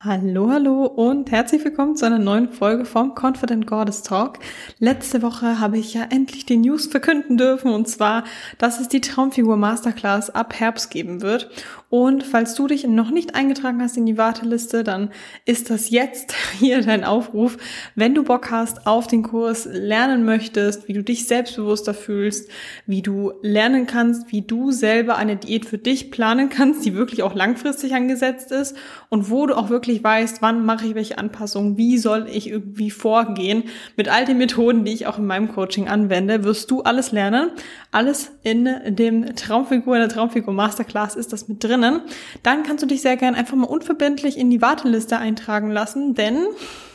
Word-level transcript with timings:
Hallo, 0.00 0.48
hallo 0.48 0.84
und 0.84 1.32
herzlich 1.32 1.64
willkommen 1.64 1.96
zu 1.96 2.06
einer 2.06 2.20
neuen 2.20 2.50
Folge 2.50 2.84
vom 2.84 3.16
Confident 3.16 3.66
Goddess 3.66 4.04
Talk. 4.04 4.38
Letzte 4.78 5.22
Woche 5.22 5.58
habe 5.58 5.76
ich 5.76 5.92
ja 5.92 6.06
endlich 6.08 6.46
die 6.46 6.56
News 6.56 6.86
verkünden 6.86 7.36
dürfen 7.36 7.72
und 7.72 7.88
zwar, 7.88 8.22
dass 8.58 8.78
es 8.78 8.86
die 8.86 9.00
Traumfigur 9.00 9.56
Masterclass 9.56 10.30
ab 10.30 10.54
Herbst 10.54 10.92
geben 10.92 11.20
wird. 11.20 11.50
Und 11.90 12.22
falls 12.22 12.54
du 12.54 12.68
dich 12.68 12.86
noch 12.86 13.10
nicht 13.10 13.34
eingetragen 13.34 13.82
hast 13.82 13.96
in 13.96 14.06
die 14.06 14.16
Warteliste, 14.16 14.84
dann 14.84 15.10
ist 15.46 15.68
das 15.68 15.90
jetzt 15.90 16.32
hier 16.60 16.80
dein 16.80 17.02
Aufruf. 17.02 17.56
Wenn 17.96 18.14
du 18.14 18.22
Bock 18.22 18.52
hast 18.52 18.86
auf 18.86 19.08
den 19.08 19.24
Kurs, 19.24 19.64
lernen 19.64 20.24
möchtest, 20.24 20.86
wie 20.86 20.92
du 20.92 21.02
dich 21.02 21.26
selbstbewusster 21.26 21.92
fühlst, 21.92 22.48
wie 22.86 23.02
du 23.02 23.32
lernen 23.42 23.88
kannst, 23.88 24.30
wie 24.30 24.42
du 24.42 24.70
selber 24.70 25.16
eine 25.16 25.34
Diät 25.34 25.66
für 25.66 25.78
dich 25.78 26.12
planen 26.12 26.50
kannst, 26.50 26.84
die 26.84 26.94
wirklich 26.94 27.24
auch 27.24 27.34
langfristig 27.34 27.94
angesetzt 27.94 28.52
ist 28.52 28.76
und 29.08 29.30
wo 29.30 29.46
du 29.46 29.56
auch 29.56 29.70
wirklich 29.70 30.04
weißt, 30.04 30.42
wann 30.42 30.66
mache 30.66 30.86
ich 30.86 30.94
welche 30.94 31.18
Anpassungen, 31.18 31.76
wie 31.76 31.96
soll 31.96 32.26
ich 32.30 32.50
irgendwie 32.50 32.90
vorgehen. 32.90 33.64
Mit 33.96 34.08
all 34.08 34.24
den 34.24 34.38
Methoden, 34.38 34.84
die 34.84 34.92
ich 34.92 35.06
auch 35.06 35.18
in 35.18 35.26
meinem 35.26 35.48
Coaching 35.48 35.88
anwende, 35.88 36.44
wirst 36.44 36.70
du 36.70 36.82
alles 36.82 37.12
lernen. 37.12 37.50
Alles 37.92 38.32
in 38.42 38.68
dem 38.88 39.34
Traumfigur, 39.36 39.94
in 39.94 40.00
der 40.00 40.10
Traumfigur 40.10 40.52
Masterclass 40.52 41.14
ist 41.14 41.32
das 41.32 41.48
mit 41.48 41.64
drin 41.64 41.68
drinnen, 41.68 42.00
dann 42.42 42.62
kannst 42.62 42.82
du 42.82 42.86
dich 42.86 43.02
sehr 43.02 43.16
gern 43.16 43.34
einfach 43.34 43.56
mal 43.56 43.66
unverbindlich 43.66 44.38
in 44.38 44.50
die 44.50 44.62
Warteliste 44.62 45.18
eintragen 45.18 45.70
lassen, 45.70 46.14
denn 46.14 46.46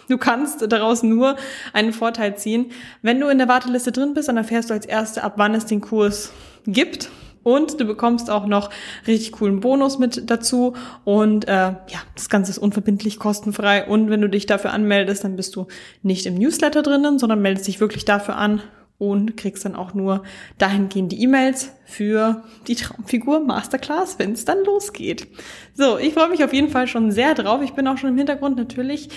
du 0.09 0.17
kannst 0.17 0.71
daraus 0.71 1.03
nur 1.03 1.35
einen 1.71 1.93
Vorteil 1.93 2.35
ziehen. 2.37 2.71
Wenn 3.01 3.19
du 3.19 3.27
in 3.27 3.37
der 3.37 3.47
Warteliste 3.47 3.91
drin 3.91 4.13
bist, 4.13 4.27
dann 4.27 4.37
erfährst 4.37 4.69
du 4.69 4.73
als 4.73 4.85
Erste, 4.85 5.23
ab 5.23 5.33
wann 5.37 5.53
es 5.53 5.65
den 5.65 5.81
Kurs 5.81 6.31
gibt. 6.65 7.09
Und 7.43 7.79
du 7.79 7.85
bekommst 7.85 8.29
auch 8.29 8.45
noch 8.45 8.69
richtig 9.05 9.33
coolen 9.33 9.59
Bonus 9.59 9.99
mit 9.99 10.29
dazu. 10.29 10.73
Und 11.03 11.47
äh, 11.47 11.51
ja, 11.51 11.99
das 12.15 12.29
Ganze 12.29 12.51
ist 12.51 12.57
unverbindlich 12.57 13.19
kostenfrei. 13.19 13.85
Und 13.85 14.09
wenn 14.09 14.21
du 14.21 14.29
dich 14.29 14.45
dafür 14.45 14.71
anmeldest, 14.71 15.23
dann 15.23 15.35
bist 15.35 15.55
du 15.55 15.67
nicht 16.01 16.25
im 16.25 16.35
Newsletter 16.35 16.81
drinnen, 16.81 17.19
sondern 17.19 17.41
meldest 17.41 17.67
dich 17.67 17.79
wirklich 17.79 18.05
dafür 18.05 18.37
an 18.37 18.61
und 18.97 19.35
kriegst 19.35 19.65
dann 19.65 19.75
auch 19.75 19.93
nur 19.93 20.23
dahingehend 20.57 21.11
die 21.11 21.21
E-Mails 21.23 21.73
für 21.85 22.43
die 22.67 22.75
Traumfigur 22.75 23.41
Masterclass, 23.41 24.17
wenn 24.17 24.31
es 24.31 24.45
dann 24.45 24.63
losgeht. 24.63 25.27
So, 25.73 25.97
ich 25.97 26.13
freue 26.13 26.29
mich 26.29 26.43
auf 26.43 26.53
jeden 26.53 26.69
Fall 26.69 26.87
schon 26.87 27.11
sehr 27.11 27.33
drauf. 27.33 27.61
Ich 27.61 27.73
bin 27.73 27.87
auch 27.87 27.97
schon 27.97 28.11
im 28.11 28.17
Hintergrund 28.17 28.55
natürlich 28.55 29.09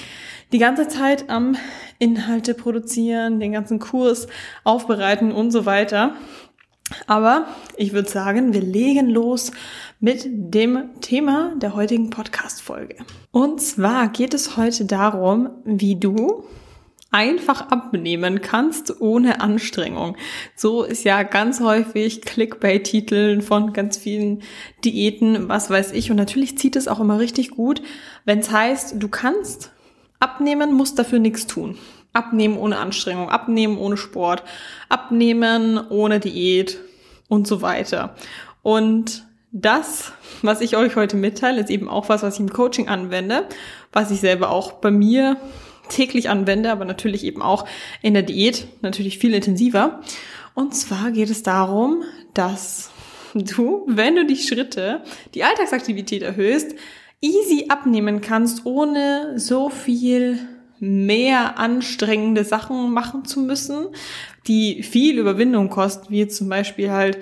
die 0.53 0.59
ganze 0.59 0.89
Zeit 0.89 1.29
am 1.29 1.57
Inhalte 1.99 2.55
produzieren, 2.55 3.41
den 3.41 3.53
ganzen 3.53 3.79
Kurs 3.79 4.29
aufbereiten 4.65 5.33
und 5.33 5.51
so 5.51 5.67
weiter. 5.67 6.15
Aber 7.07 7.47
ich 7.77 7.93
würde 7.93 8.09
sagen, 8.09 8.53
wir 8.53 8.61
legen 8.61 9.09
los 9.11 9.51
mit 10.01 10.25
dem 10.27 11.01
Thema 11.01 11.53
der 11.57 11.75
heutigen 11.75 12.11
Podcast-Folge. 12.11 12.97
Und 13.33 13.61
zwar 13.61 14.09
geht 14.09 14.35
es 14.35 14.57
heute 14.57 14.85
darum, 14.85 15.51
wie 15.65 15.97
du 15.97 16.45
einfach 17.11 17.71
abnehmen 17.71 18.43
kannst 18.43 19.01
ohne 19.01 19.41
Anstrengung. 19.41 20.17
So 20.55 20.83
ist 20.83 21.05
ja 21.05 21.23
ganz 21.23 21.61
häufig 21.61 22.23
Clickbait-Titeln 22.23 23.43
von 23.43 23.73
ganz 23.73 23.97
vielen 23.97 24.43
Diäten, 24.85 25.49
was 25.49 25.71
weiß 25.71 25.93
ich. 25.93 26.11
Und 26.11 26.19
natürlich 26.19 26.59
zieht 26.59 26.77
es 26.77 26.89
auch 26.89 27.01
immer 27.01 27.19
richtig 27.19 27.51
gut, 27.53 27.83
wenn 28.25 28.41
es 28.41 28.51
heißt, 28.51 28.97
du 28.99 29.09
kannst 29.09 29.73
abnehmen, 30.21 30.75
musst 30.75 30.99
dafür 30.99 31.19
nichts 31.19 31.47
tun. 31.47 31.79
Abnehmen 32.17 32.57
ohne 32.57 32.79
Anstrengung, 32.79 33.29
abnehmen 33.29 33.79
ohne 33.79 33.97
Sport, 33.97 34.43
abnehmen 34.89 35.79
ohne 35.89 36.19
Diät 36.19 36.79
und 37.29 37.47
so 37.47 37.63
weiter. 37.63 38.15
Und 38.63 39.25
das, 39.53 40.13
was 40.43 40.61
ich 40.61 40.77
euch 40.77 40.97
heute 40.97 41.17
mitteile, 41.17 41.61
ist 41.61 41.71
eben 41.71 41.89
auch 41.89 42.09
was, 42.09 42.23
was 42.23 42.35
ich 42.35 42.41
im 42.41 42.51
Coaching 42.51 42.89
anwende, 42.89 43.47
was 43.93 44.11
ich 44.11 44.21
selber 44.21 44.51
auch 44.51 44.73
bei 44.73 44.91
mir 44.91 45.37
täglich 45.89 46.29
anwende, 46.29 46.73
aber 46.73 46.85
natürlich 46.85 47.25
eben 47.25 47.43
auch 47.43 47.67
in 48.03 48.15
der 48.15 48.23
Diät, 48.23 48.67
natürlich 48.83 49.19
viel 49.19 49.35
intensiver. 49.35 50.01
Und 50.55 50.75
zwar 50.75 51.11
geht 51.11 51.31
es 51.31 51.43
darum, 51.43 52.03
dass 52.35 52.91
du, 53.35 53.85
wenn 53.87 54.17
du 54.17 54.27
die 54.27 54.37
Schritte, 54.37 55.03
die 55.35 55.45
Alltagsaktivität 55.45 56.23
erhöhst, 56.23 56.75
easy 57.21 57.67
abnehmen 57.69 58.21
kannst, 58.21 58.67
ohne 58.67 59.39
so 59.39 59.69
viel 59.69 60.39
mehr 60.79 61.59
anstrengende 61.59 62.45
Sachen 62.45 62.93
machen 62.93 63.25
zu 63.25 63.41
müssen, 63.41 63.89
die 64.47 64.83
viel 64.83 65.19
Überwindung 65.19 65.71
kosten, 65.71 66.07
wie 66.11 66.27
zum 66.29 66.49
Beispiel 66.49 66.91
halt 66.91 67.19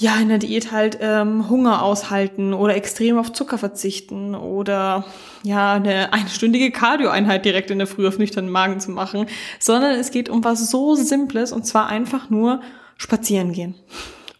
ja, 0.00 0.16
in 0.16 0.30
der 0.30 0.38
Diät 0.38 0.72
halt 0.72 0.96
ähm, 1.02 1.50
Hunger 1.50 1.82
aushalten 1.82 2.54
oder 2.54 2.74
extrem 2.74 3.18
auf 3.18 3.34
Zucker 3.34 3.58
verzichten 3.58 4.34
oder 4.34 5.04
ja, 5.42 5.74
eine 5.74 6.14
einstündige 6.14 6.70
Cardio-Einheit 6.70 7.44
direkt 7.44 7.70
in 7.70 7.76
der 7.76 7.86
Früh 7.86 8.08
auf 8.08 8.18
nüchternen 8.18 8.50
Magen 8.50 8.80
zu 8.80 8.92
machen, 8.92 9.26
sondern 9.58 9.92
es 10.00 10.10
geht 10.10 10.30
um 10.30 10.42
was 10.42 10.70
so 10.70 10.94
Simples 10.94 11.52
und 11.52 11.66
zwar 11.66 11.86
einfach 11.88 12.30
nur 12.30 12.62
spazieren 12.96 13.52
gehen. 13.52 13.74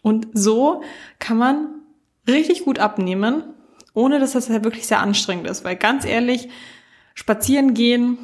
Und 0.01 0.29
so 0.33 0.81
kann 1.19 1.37
man 1.37 1.67
richtig 2.27 2.65
gut 2.65 2.79
abnehmen, 2.79 3.43
ohne 3.93 4.19
dass 4.19 4.31
das 4.31 4.49
halt 4.49 4.63
wirklich 4.63 4.87
sehr 4.87 4.99
anstrengend 4.99 5.47
ist, 5.47 5.63
weil 5.63 5.75
ganz 5.75 6.05
ehrlich, 6.05 6.49
spazieren 7.13 7.75
gehen 7.75 8.17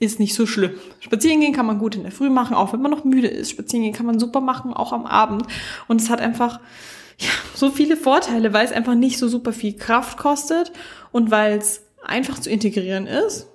ist 0.00 0.20
nicht 0.20 0.34
so 0.34 0.46
schlimm. 0.46 0.72
Spazieren 1.00 1.40
gehen 1.40 1.52
kann 1.52 1.66
man 1.66 1.78
gut 1.78 1.96
in 1.96 2.02
der 2.02 2.12
Früh 2.12 2.30
machen, 2.30 2.54
auch 2.54 2.72
wenn 2.72 2.80
man 2.80 2.90
noch 2.90 3.04
müde 3.04 3.28
ist. 3.28 3.50
Spazieren 3.50 3.84
gehen 3.84 3.92
kann 3.92 4.06
man 4.06 4.18
super 4.18 4.40
machen, 4.40 4.72
auch 4.72 4.92
am 4.92 5.06
Abend. 5.06 5.44
Und 5.88 6.00
es 6.00 6.10
hat 6.10 6.20
einfach 6.20 6.60
ja, 7.18 7.30
so 7.54 7.70
viele 7.70 7.96
Vorteile, 7.96 8.52
weil 8.52 8.64
es 8.64 8.72
einfach 8.72 8.94
nicht 8.94 9.18
so 9.18 9.28
super 9.28 9.52
viel 9.52 9.76
Kraft 9.76 10.18
kostet 10.18 10.72
und 11.10 11.30
weil 11.30 11.58
es 11.58 11.82
einfach 12.04 12.38
zu 12.38 12.48
integrieren 12.50 13.06
ist. 13.06 13.48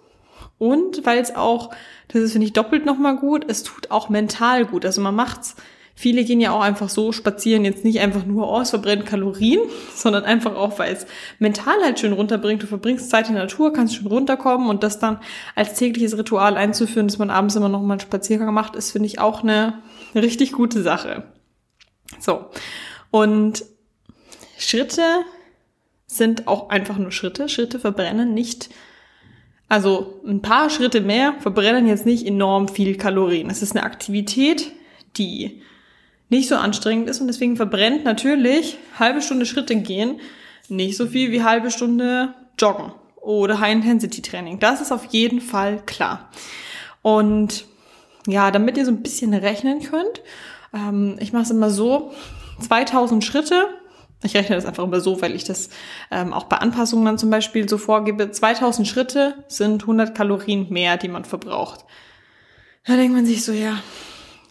Und 0.57 1.05
weil 1.05 1.19
es 1.19 1.35
auch, 1.35 1.71
das 2.09 2.21
ist, 2.21 2.31
finde 2.33 2.47
ich, 2.47 2.53
doppelt 2.53 2.85
nochmal 2.85 3.17
gut, 3.17 3.45
es 3.47 3.63
tut 3.63 3.91
auch 3.91 4.09
mental 4.09 4.65
gut. 4.65 4.85
Also 4.85 5.01
man 5.01 5.15
macht's 5.15 5.55
Viele 5.95 6.23
gehen 6.23 6.41
ja 6.41 6.51
auch 6.51 6.61
einfach 6.61 6.89
so 6.89 7.11
spazieren, 7.11 7.65
jetzt 7.65 7.83
nicht 7.83 7.99
einfach 7.99 8.25
nur, 8.25 8.59
es 8.61 8.71
verbrennt 8.71 9.05
Kalorien, 9.05 9.59
sondern 9.95 10.23
einfach 10.23 10.55
auch, 10.55 10.79
weil 10.79 10.93
es 10.93 11.05
mental 11.39 11.75
halt 11.83 11.99
schön 11.99 12.13
runterbringt. 12.13 12.63
Du 12.63 12.67
verbringst 12.67 13.09
Zeit 13.09 13.27
in 13.29 13.35
der 13.35 13.43
Natur, 13.43 13.73
kannst 13.73 13.95
schön 13.95 14.07
runterkommen 14.07 14.69
und 14.69 14.83
das 14.83 14.99
dann 14.99 15.19
als 15.55 15.75
tägliches 15.75 16.17
Ritual 16.17 16.57
einzuführen, 16.57 17.07
dass 17.07 17.19
man 17.19 17.29
abends 17.29 17.55
immer 17.55 17.69
noch 17.69 17.81
mal 17.81 17.93
einen 17.93 17.99
Spaziergang 17.99 18.53
macht, 18.53 18.75
ist, 18.75 18.91
finde 18.91 19.07
ich, 19.07 19.19
auch 19.19 19.43
eine 19.43 19.81
richtig 20.15 20.51
gute 20.51 20.81
Sache. 20.81 21.23
So. 22.19 22.45
Und 23.11 23.63
Schritte 24.57 25.03
sind 26.07 26.47
auch 26.47 26.69
einfach 26.69 26.97
nur 26.97 27.11
Schritte. 27.11 27.49
Schritte 27.49 27.79
verbrennen 27.79 28.33
nicht 28.33 28.69
also 29.73 30.21
ein 30.27 30.43
paar 30.43 30.69
Schritte 30.69 31.01
mehr 31.01 31.33
verbrennen 31.39 31.87
jetzt 31.87 32.05
nicht 32.05 32.27
enorm 32.27 32.67
viel 32.67 32.95
Kalorien. 32.95 33.49
Es 33.49 33.63
ist 33.63 33.75
eine 33.75 33.83
Aktivität, 33.83 34.71
die 35.17 35.63
nicht 36.33 36.49
so 36.49 36.55
anstrengend 36.55 37.09
ist 37.09 37.21
und 37.21 37.27
deswegen 37.27 37.55
verbrennt 37.55 38.03
natürlich 38.03 38.77
halbe 38.97 39.21
Stunde 39.21 39.45
Schritte 39.45 39.75
gehen 39.75 40.19
nicht 40.67 40.97
so 40.97 41.05
viel 41.05 41.31
wie 41.31 41.43
halbe 41.43 41.71
Stunde 41.71 42.33
Joggen 42.57 42.91
oder 43.21 43.59
High-Intensity-Training. 43.59 44.59
Das 44.59 44.81
ist 44.81 44.91
auf 44.91 45.05
jeden 45.05 45.41
Fall 45.41 45.81
klar. 45.85 46.29
Und 47.01 47.65
ja, 48.27 48.51
damit 48.51 48.77
ihr 48.77 48.85
so 48.85 48.91
ein 48.91 49.03
bisschen 49.03 49.33
rechnen 49.33 49.81
könnt, 49.81 50.21
ähm, 50.73 51.17
ich 51.19 51.33
mache 51.33 51.43
es 51.43 51.51
immer 51.51 51.69
so, 51.69 52.13
2000 52.61 53.23
Schritte, 53.23 53.67
ich 54.23 54.35
rechne 54.35 54.55
das 54.55 54.65
einfach 54.65 54.83
immer 54.83 55.01
so, 55.01 55.21
weil 55.21 55.35
ich 55.35 55.43
das 55.43 55.69
ähm, 56.09 56.33
auch 56.33 56.45
bei 56.45 56.57
Anpassungen 56.57 57.05
dann 57.05 57.17
zum 57.17 57.29
Beispiel 57.29 57.67
so 57.67 57.77
vorgebe, 57.77 58.31
2000 58.31 58.87
Schritte 58.87 59.43
sind 59.47 59.83
100 59.83 60.15
Kalorien 60.15 60.67
mehr, 60.69 60.97
die 60.97 61.09
man 61.09 61.25
verbraucht. 61.25 61.85
Da 62.85 62.95
denkt 62.95 63.13
man 63.13 63.25
sich 63.25 63.43
so, 63.43 63.51
ja, 63.51 63.79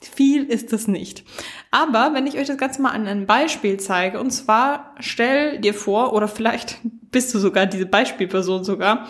viel 0.06 0.44
ist 0.44 0.72
es 0.72 0.88
nicht. 0.88 1.24
Aber 1.70 2.10
wenn 2.14 2.26
ich 2.26 2.38
euch 2.38 2.46
das 2.46 2.58
Ganze 2.58 2.82
mal 2.82 2.90
an 2.90 3.06
einem 3.06 3.26
Beispiel 3.26 3.78
zeige, 3.78 4.20
und 4.20 4.30
zwar 4.30 4.94
stell 5.00 5.58
dir 5.58 5.74
vor, 5.74 6.12
oder 6.12 6.28
vielleicht 6.28 6.78
bist 7.10 7.34
du 7.34 7.38
sogar 7.38 7.66
diese 7.66 7.86
Beispielperson 7.86 8.64
sogar, 8.64 9.06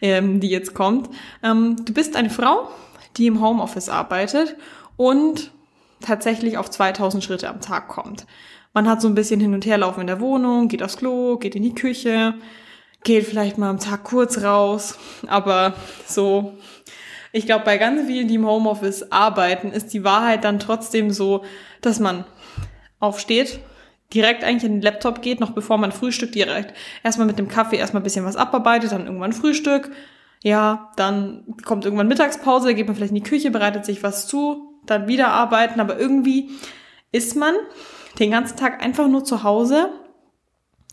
ähm, 0.00 0.40
die 0.40 0.48
jetzt 0.48 0.74
kommt, 0.74 1.10
ähm, 1.42 1.76
du 1.84 1.92
bist 1.92 2.16
eine 2.16 2.30
Frau, 2.30 2.68
die 3.16 3.26
im 3.26 3.40
Homeoffice 3.40 3.88
arbeitet 3.88 4.56
und 4.96 5.52
tatsächlich 6.00 6.58
auf 6.58 6.70
2000 6.70 7.22
Schritte 7.22 7.48
am 7.48 7.60
Tag 7.60 7.88
kommt. 7.88 8.26
Man 8.74 8.88
hat 8.88 9.02
so 9.02 9.08
ein 9.08 9.14
bisschen 9.14 9.40
hin 9.40 9.54
und 9.54 9.66
her 9.66 9.78
laufen 9.78 10.00
in 10.00 10.06
der 10.06 10.20
Wohnung, 10.20 10.68
geht 10.68 10.82
aufs 10.82 10.96
Klo, 10.96 11.36
geht 11.36 11.54
in 11.54 11.62
die 11.62 11.74
Küche, 11.74 12.34
geht 13.04 13.26
vielleicht 13.26 13.58
mal 13.58 13.68
am 13.68 13.78
Tag 13.78 14.04
kurz 14.04 14.42
raus, 14.42 14.98
aber 15.26 15.74
so 16.06 16.54
ich 17.32 17.46
glaube, 17.46 17.64
bei 17.64 17.78
ganz 17.78 18.06
vielen, 18.06 18.28
die 18.28 18.34
im 18.34 18.46
Homeoffice 18.46 19.10
arbeiten, 19.10 19.72
ist 19.72 19.92
die 19.92 20.04
Wahrheit 20.04 20.44
dann 20.44 20.58
trotzdem 20.58 21.10
so, 21.10 21.44
dass 21.80 21.98
man 21.98 22.24
aufsteht, 23.00 23.58
direkt 24.12 24.44
eigentlich 24.44 24.64
in 24.64 24.74
den 24.74 24.82
Laptop 24.82 25.22
geht, 25.22 25.40
noch 25.40 25.52
bevor 25.52 25.78
man 25.78 25.92
frühstückt, 25.92 26.34
direkt 26.34 26.74
erstmal 27.02 27.26
mit 27.26 27.38
dem 27.38 27.48
Kaffee 27.48 27.76
erstmal 27.76 28.02
ein 28.02 28.04
bisschen 28.04 28.24
was 28.24 28.36
abarbeitet, 28.36 28.92
dann 28.92 29.06
irgendwann 29.06 29.32
Frühstück. 29.32 29.90
Ja, 30.42 30.90
dann 30.96 31.44
kommt 31.64 31.84
irgendwann 31.84 32.08
Mittagspause, 32.08 32.74
geht 32.74 32.86
man 32.86 32.96
vielleicht 32.96 33.12
in 33.12 33.22
die 33.22 33.28
Küche, 33.28 33.50
bereitet 33.50 33.86
sich 33.86 34.02
was 34.02 34.26
zu, 34.26 34.74
dann 34.86 35.08
wieder 35.08 35.28
arbeiten, 35.28 35.80
aber 35.80 35.98
irgendwie 35.98 36.50
ist 37.12 37.36
man 37.36 37.54
den 38.18 38.32
ganzen 38.32 38.56
Tag 38.56 38.84
einfach 38.84 39.08
nur 39.08 39.24
zu 39.24 39.42
Hause 39.42 39.90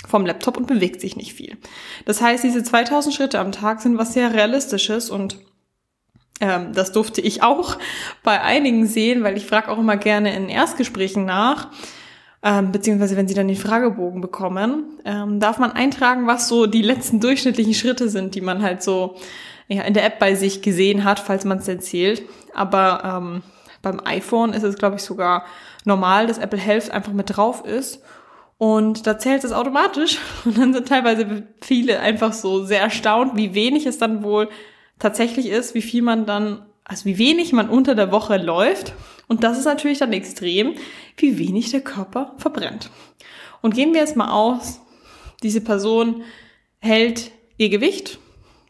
vom 0.07 0.25
Laptop 0.25 0.57
und 0.57 0.67
bewegt 0.67 1.01
sich 1.01 1.17
nicht 1.17 1.33
viel. 1.33 1.57
Das 2.05 2.21
heißt, 2.21 2.43
diese 2.43 2.63
2000 2.63 3.13
Schritte 3.13 3.39
am 3.39 3.51
Tag 3.51 3.81
sind 3.81 3.97
was 3.97 4.13
sehr 4.13 4.33
realistisches 4.33 5.09
und 5.09 5.39
ähm, 6.39 6.73
das 6.73 6.91
durfte 6.91 7.21
ich 7.21 7.43
auch 7.43 7.77
bei 8.23 8.41
einigen 8.41 8.85
sehen, 8.85 9.23
weil 9.23 9.37
ich 9.37 9.45
frage 9.45 9.69
auch 9.69 9.77
immer 9.77 9.97
gerne 9.97 10.35
in 10.35 10.49
Erstgesprächen 10.49 11.25
nach, 11.25 11.69
ähm, 12.41 12.71
beziehungsweise 12.71 13.17
wenn 13.17 13.27
sie 13.27 13.33
dann 13.33 13.47
den 13.47 13.57
Fragebogen 13.57 14.21
bekommen, 14.21 14.85
ähm, 15.03 15.39
darf 15.39 15.59
man 15.59 15.73
eintragen, 15.73 16.27
was 16.27 16.47
so 16.47 16.65
die 16.65 16.81
letzten 16.81 17.19
durchschnittlichen 17.19 17.73
Schritte 17.73 18.09
sind, 18.09 18.35
die 18.35 18.41
man 18.41 18.61
halt 18.61 18.81
so 18.81 19.15
ja, 19.67 19.83
in 19.83 19.93
der 19.93 20.05
App 20.05 20.19
bei 20.19 20.35
sich 20.35 20.61
gesehen 20.61 21.03
hat, 21.03 21.19
falls 21.19 21.43
man 21.43 21.59
es 21.59 21.67
erzählt. 21.67 22.23
Aber 22.53 23.03
ähm, 23.03 23.43
beim 23.81 24.01
iPhone 24.05 24.53
ist 24.53 24.63
es, 24.63 24.77
glaube 24.77 24.95
ich, 24.95 25.03
sogar 25.03 25.45
normal, 25.85 26.27
dass 26.27 26.37
Apple 26.37 26.59
Health 26.59 26.91
einfach 26.91 27.13
mit 27.13 27.35
drauf 27.35 27.65
ist. 27.65 28.01
Und 28.57 29.07
da 29.07 29.17
zählt 29.17 29.43
es 29.43 29.51
automatisch. 29.51 30.17
Und 30.45 30.57
dann 30.57 30.73
sind 30.73 30.87
teilweise 30.87 31.43
viele 31.61 31.99
einfach 31.99 32.33
so 32.33 32.65
sehr 32.65 32.81
erstaunt, 32.81 33.35
wie 33.35 33.53
wenig 33.53 33.85
es 33.85 33.97
dann 33.97 34.23
wohl 34.23 34.49
tatsächlich 34.99 35.47
ist, 35.47 35.73
wie 35.73 35.81
viel 35.81 36.01
man 36.01 36.25
dann, 36.25 36.65
also 36.83 37.05
wie 37.05 37.17
wenig 37.17 37.53
man 37.53 37.69
unter 37.69 37.95
der 37.95 38.11
Woche 38.11 38.37
läuft. 38.37 38.93
Und 39.27 39.43
das 39.43 39.57
ist 39.57 39.65
natürlich 39.65 39.99
dann 39.99 40.13
extrem, 40.13 40.75
wie 41.17 41.37
wenig 41.37 41.71
der 41.71 41.81
Körper 41.81 42.33
verbrennt. 42.37 42.89
Und 43.61 43.73
gehen 43.73 43.93
wir 43.93 44.01
jetzt 44.01 44.15
mal 44.15 44.31
aus, 44.31 44.81
diese 45.43 45.61
Person 45.61 46.23
hält 46.79 47.31
ihr 47.57 47.69
Gewicht. 47.69 48.19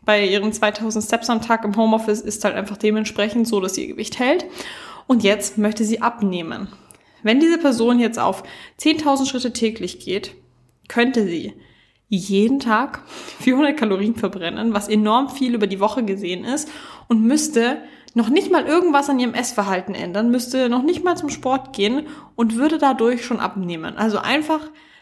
Bei 0.04 0.26
ihren 0.26 0.54
2000 0.54 1.04
Steps 1.04 1.30
am 1.30 1.42
Tag 1.42 1.64
im 1.64 1.76
Homeoffice 1.76 2.22
ist 2.22 2.44
halt 2.44 2.56
einfach 2.56 2.78
dementsprechend 2.78 3.48
so, 3.48 3.60
dass 3.60 3.78
ihr 3.78 3.88
Gewicht 3.88 4.20
hält. 4.20 4.46
Und 5.08 5.24
jetzt 5.24 5.58
möchte 5.58 5.84
sie 5.84 6.02
abnehmen. 6.02 6.68
Wenn 7.24 7.40
diese 7.40 7.58
Person 7.58 8.00
jetzt 8.00 8.20
auf 8.20 8.44
10.000 8.80 9.28
Schritte 9.28 9.54
täglich 9.54 10.00
geht, 10.00 10.36
könnte 10.88 11.26
sie 11.26 11.54
jeden 12.18 12.60
Tag 12.60 13.04
400 13.40 13.78
Kalorien 13.78 14.16
verbrennen, 14.16 14.74
was 14.74 14.88
enorm 14.88 15.30
viel 15.30 15.54
über 15.56 15.68
die 15.68 15.80
Woche 15.80 16.04
gesehen 16.04 16.44
ist 16.44 16.70
und 17.08 17.24
müsste 17.24 17.78
noch 18.16 18.30
nicht 18.30 18.52
mal 18.52 18.66
irgendwas 18.66 19.10
an 19.10 19.20
ihrem 19.20 19.36
Essverhalten 19.36 19.94
ändern, 19.94 20.32
müsste 20.32 20.68
noch 20.68 20.84
nicht 20.84 21.04
mal 21.04 21.16
zum 21.16 21.30
Sport 21.30 21.74
gehen 21.74 22.08
und 22.36 22.56
würde 22.56 22.80
dadurch 22.80 23.24
schon 23.24 23.40
abnehmen. 23.40 23.98
Also 23.98 24.18
einfach 24.18 24.62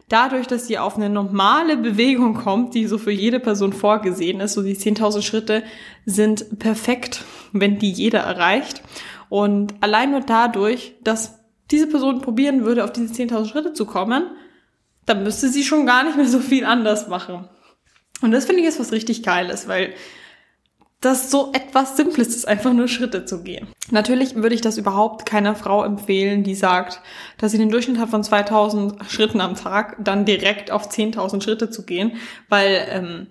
dadurch, 0.10 0.48
dass 0.48 0.68
sie 0.68 0.78
auf 0.78 0.98
eine 0.98 1.10
normale 1.10 1.78
Bewegung 1.78 2.34
kommt, 2.34 2.74
die 2.74 2.86
so 2.86 2.98
für 2.98 3.12
jede 3.12 3.40
Person 3.40 3.74
vorgesehen 3.74 4.40
ist, 4.40 4.54
so 4.54 4.62
die 4.62 4.76
10.000 4.76 5.22
Schritte 5.22 5.64
sind 6.06 6.60
perfekt, 6.60 7.24
wenn 7.52 7.80
die 7.80 7.92
jeder 7.92 8.20
erreicht. 8.20 8.82
Und 9.30 9.76
allein 9.82 10.12
nur 10.12 10.22
dadurch, 10.22 10.96
dass 11.04 11.40
diese 11.72 11.88
Person 11.88 12.22
probieren 12.22 12.64
würde, 12.64 12.84
auf 12.84 12.94
diese 12.94 13.14
10.000 13.14 13.46
Schritte 13.46 13.74
zu 13.74 13.86
kommen, 13.86 14.24
dann 15.08 15.24
müsste 15.24 15.50
sie 15.50 15.64
schon 15.64 15.88
gar 15.88 16.04
nicht 16.04 16.18
mehr 16.18 16.28
so 16.28 16.40
viel 16.40 16.66
anders 16.66 17.08
machen. 17.08 17.50
Und 18.22 18.32
das 18.32 18.46
finde 18.46 18.62
ich 18.62 18.66
jetzt 18.66 18.80
was 18.80 18.92
richtig 18.92 19.24
Geiles, 19.24 19.68
weil 19.68 19.94
das 21.02 21.30
so 21.30 21.52
etwas 21.54 21.96
Simples 21.96 22.30
ist, 22.30 22.48
einfach 22.48 22.74
nur 22.74 22.88
Schritte 22.88 23.26
zu 23.26 23.44
gehen. 23.44 23.68
Natürlich 23.92 24.36
würde 24.36 24.56
ich 24.56 24.62
das 24.62 24.78
überhaupt 24.78 25.28
keiner 25.28 25.56
Frau 25.56 25.84
empfehlen, 25.84 26.44
die 26.44 26.56
sagt, 26.56 27.02
dass 27.38 27.52
sie 27.52 27.60
den 27.60 27.70
Durchschnitt 27.70 28.00
hat 28.00 28.10
von 28.10 28.24
2000 28.24 29.06
Schritten 29.08 29.40
am 29.40 29.56
Tag, 29.56 29.96
dann 30.00 30.26
direkt 30.26 30.72
auf 30.72 30.90
10.000 30.90 31.42
Schritte 31.42 31.70
zu 31.70 31.86
gehen, 31.86 32.14
weil, 32.50 32.88
ähm, 32.90 33.28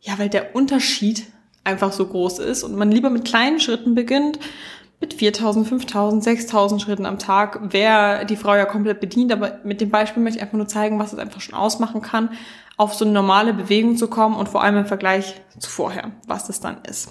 ja, 0.00 0.18
weil 0.18 0.28
der 0.28 0.54
Unterschied 0.54 1.24
einfach 1.64 1.92
so 1.92 2.06
groß 2.06 2.40
ist 2.40 2.62
und 2.62 2.76
man 2.76 2.92
lieber 2.92 3.08
mit 3.08 3.24
kleinen 3.24 3.60
Schritten 3.60 3.94
beginnt, 3.94 4.38
mit 5.00 5.14
4000, 5.14 5.68
5000, 5.68 6.24
6000 6.24 6.82
Schritten 6.82 7.06
am 7.06 7.18
Tag 7.18 7.72
wäre 7.72 8.24
die 8.26 8.36
Frau 8.36 8.54
ja 8.54 8.64
komplett 8.64 9.00
bedient, 9.00 9.32
aber 9.32 9.58
mit 9.64 9.80
dem 9.80 9.90
Beispiel 9.90 10.22
möchte 10.22 10.38
ich 10.38 10.42
einfach 10.42 10.56
nur 10.56 10.68
zeigen, 10.68 10.98
was 10.98 11.12
es 11.12 11.18
einfach 11.18 11.40
schon 11.40 11.54
ausmachen 11.54 12.00
kann, 12.00 12.30
auf 12.76 12.94
so 12.94 13.04
eine 13.04 13.14
normale 13.14 13.54
Bewegung 13.54 13.96
zu 13.96 14.08
kommen 14.08 14.34
und 14.34 14.48
vor 14.48 14.62
allem 14.62 14.78
im 14.78 14.86
Vergleich 14.86 15.34
zu 15.58 15.70
vorher, 15.70 16.12
was 16.26 16.46
das 16.46 16.60
dann 16.60 16.78
ist. 16.88 17.10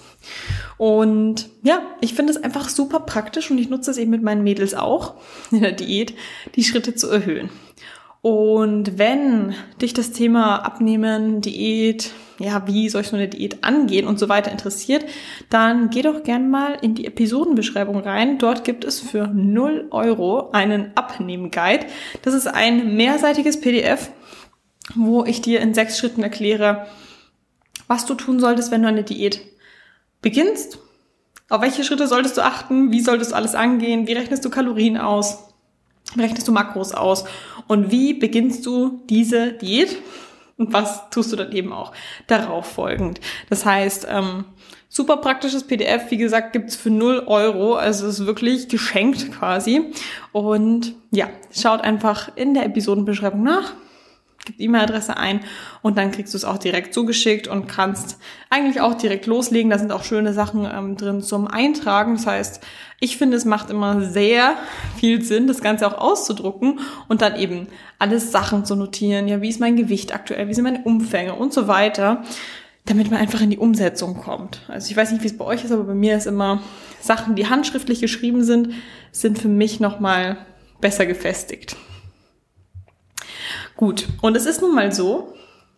Und 0.76 1.48
ja, 1.62 1.80
ich 2.00 2.14
finde 2.14 2.32
es 2.32 2.42
einfach 2.42 2.68
super 2.68 3.00
praktisch 3.00 3.50
und 3.50 3.58
ich 3.58 3.70
nutze 3.70 3.90
es 3.90 3.96
eben 3.96 4.10
mit 4.10 4.22
meinen 4.22 4.42
Mädels 4.42 4.74
auch 4.74 5.14
in 5.50 5.60
der 5.60 5.72
Diät, 5.72 6.14
die 6.54 6.64
Schritte 6.64 6.94
zu 6.94 7.08
erhöhen. 7.08 7.50
Und 8.24 8.96
wenn 8.96 9.54
dich 9.82 9.92
das 9.92 10.12
Thema 10.12 10.64
Abnehmen, 10.64 11.42
Diät, 11.42 12.10
ja, 12.38 12.66
wie 12.66 12.88
soll 12.88 13.02
ich 13.02 13.08
so 13.08 13.16
eine 13.16 13.28
Diät 13.28 13.62
angehen 13.64 14.06
und 14.06 14.18
so 14.18 14.30
weiter 14.30 14.50
interessiert, 14.50 15.04
dann 15.50 15.90
geh 15.90 16.00
doch 16.00 16.22
gern 16.22 16.48
mal 16.48 16.78
in 16.80 16.94
die 16.94 17.06
Episodenbeschreibung 17.06 17.98
rein. 17.98 18.38
Dort 18.38 18.64
gibt 18.64 18.86
es 18.86 18.98
für 18.98 19.26
0 19.26 19.88
Euro 19.90 20.52
einen 20.52 20.92
Abnehmen-Guide. 20.94 21.84
Das 22.22 22.32
ist 22.32 22.46
ein 22.46 22.96
mehrseitiges 22.96 23.60
PDF, 23.60 24.10
wo 24.94 25.26
ich 25.26 25.42
dir 25.42 25.60
in 25.60 25.74
sechs 25.74 25.98
Schritten 25.98 26.22
erkläre, 26.22 26.86
was 27.88 28.06
du 28.06 28.14
tun 28.14 28.40
solltest, 28.40 28.70
wenn 28.70 28.80
du 28.80 28.88
eine 28.88 29.04
Diät 29.04 29.42
beginnst. 30.22 30.78
Auf 31.50 31.60
welche 31.60 31.84
Schritte 31.84 32.08
solltest 32.08 32.38
du 32.38 32.40
achten? 32.42 32.90
Wie 32.90 33.02
solltest 33.02 33.32
du 33.32 33.36
alles 33.36 33.54
angehen? 33.54 34.06
Wie 34.06 34.14
rechnest 34.14 34.46
du 34.46 34.48
Kalorien 34.48 34.96
aus? 34.96 35.53
Rechnest 36.16 36.46
du 36.46 36.52
Makros 36.52 36.92
aus? 36.92 37.24
Und 37.66 37.90
wie 37.90 38.14
beginnst 38.14 38.66
du 38.66 39.02
diese 39.08 39.52
Diät? 39.52 39.96
Und 40.56 40.72
was 40.72 41.10
tust 41.10 41.32
du 41.32 41.36
dann 41.36 41.52
eben 41.52 41.72
auch 41.72 41.92
darauf 42.26 42.66
folgend? 42.66 43.20
Das 43.50 43.66
heißt, 43.66 44.06
ähm, 44.08 44.44
super 44.88 45.16
praktisches 45.16 45.64
PDF, 45.64 46.10
wie 46.10 46.16
gesagt, 46.16 46.52
gibt's 46.52 46.76
für 46.76 46.90
0 46.90 47.24
Euro. 47.26 47.74
Also 47.74 48.06
es 48.06 48.20
ist 48.20 48.26
wirklich 48.26 48.68
geschenkt 48.68 49.32
quasi. 49.32 49.92
Und 50.32 50.94
ja, 51.10 51.28
schaut 51.52 51.80
einfach 51.80 52.36
in 52.36 52.54
der 52.54 52.66
Episodenbeschreibung 52.66 53.42
nach 53.42 53.72
gib 54.44 54.60
E-Mail-Adresse 54.60 55.16
ein 55.16 55.40
und 55.82 55.96
dann 55.96 56.10
kriegst 56.10 56.34
du 56.34 56.36
es 56.36 56.44
auch 56.44 56.58
direkt 56.58 56.92
zugeschickt 56.92 57.48
und 57.48 57.66
kannst 57.66 58.18
eigentlich 58.50 58.80
auch 58.80 58.94
direkt 58.94 59.26
loslegen. 59.26 59.70
Da 59.70 59.78
sind 59.78 59.92
auch 59.92 60.04
schöne 60.04 60.32
Sachen 60.32 60.68
ähm, 60.70 60.96
drin 60.96 61.22
zum 61.22 61.46
Eintragen. 61.46 62.16
Das 62.16 62.26
heißt, 62.26 62.60
ich 63.00 63.16
finde, 63.16 63.36
es 63.36 63.44
macht 63.44 63.70
immer 63.70 64.02
sehr 64.02 64.56
viel 64.96 65.22
Sinn, 65.22 65.46
das 65.46 65.60
Ganze 65.60 65.86
auch 65.86 65.98
auszudrucken 65.98 66.80
und 67.08 67.22
dann 67.22 67.36
eben 67.36 67.68
alles 67.98 68.32
Sachen 68.32 68.64
zu 68.64 68.76
notieren. 68.76 69.28
Ja, 69.28 69.40
wie 69.40 69.48
ist 69.48 69.60
mein 69.60 69.76
Gewicht 69.76 70.14
aktuell? 70.14 70.48
Wie 70.48 70.54
sind 70.54 70.64
meine 70.64 70.84
Umfänge 70.84 71.34
und 71.34 71.52
so 71.52 71.66
weiter, 71.68 72.22
damit 72.86 73.10
man 73.10 73.20
einfach 73.20 73.40
in 73.40 73.50
die 73.50 73.58
Umsetzung 73.58 74.16
kommt. 74.16 74.60
Also 74.68 74.90
ich 74.90 74.96
weiß 74.96 75.12
nicht, 75.12 75.22
wie 75.22 75.28
es 75.28 75.38
bei 75.38 75.44
euch 75.44 75.64
ist, 75.64 75.72
aber 75.72 75.84
bei 75.84 75.94
mir 75.94 76.16
ist 76.16 76.26
immer 76.26 76.62
Sachen, 77.00 77.34
die 77.34 77.48
handschriftlich 77.48 78.00
geschrieben 78.00 78.44
sind, 78.44 78.74
sind 79.10 79.38
für 79.38 79.48
mich 79.48 79.80
nochmal 79.80 80.36
besser 80.80 81.06
gefestigt. 81.06 81.76
Gut, 83.76 84.06
und 84.22 84.36
es 84.36 84.46
ist 84.46 84.60
nun 84.60 84.74
mal 84.74 84.92
so, 84.92 85.34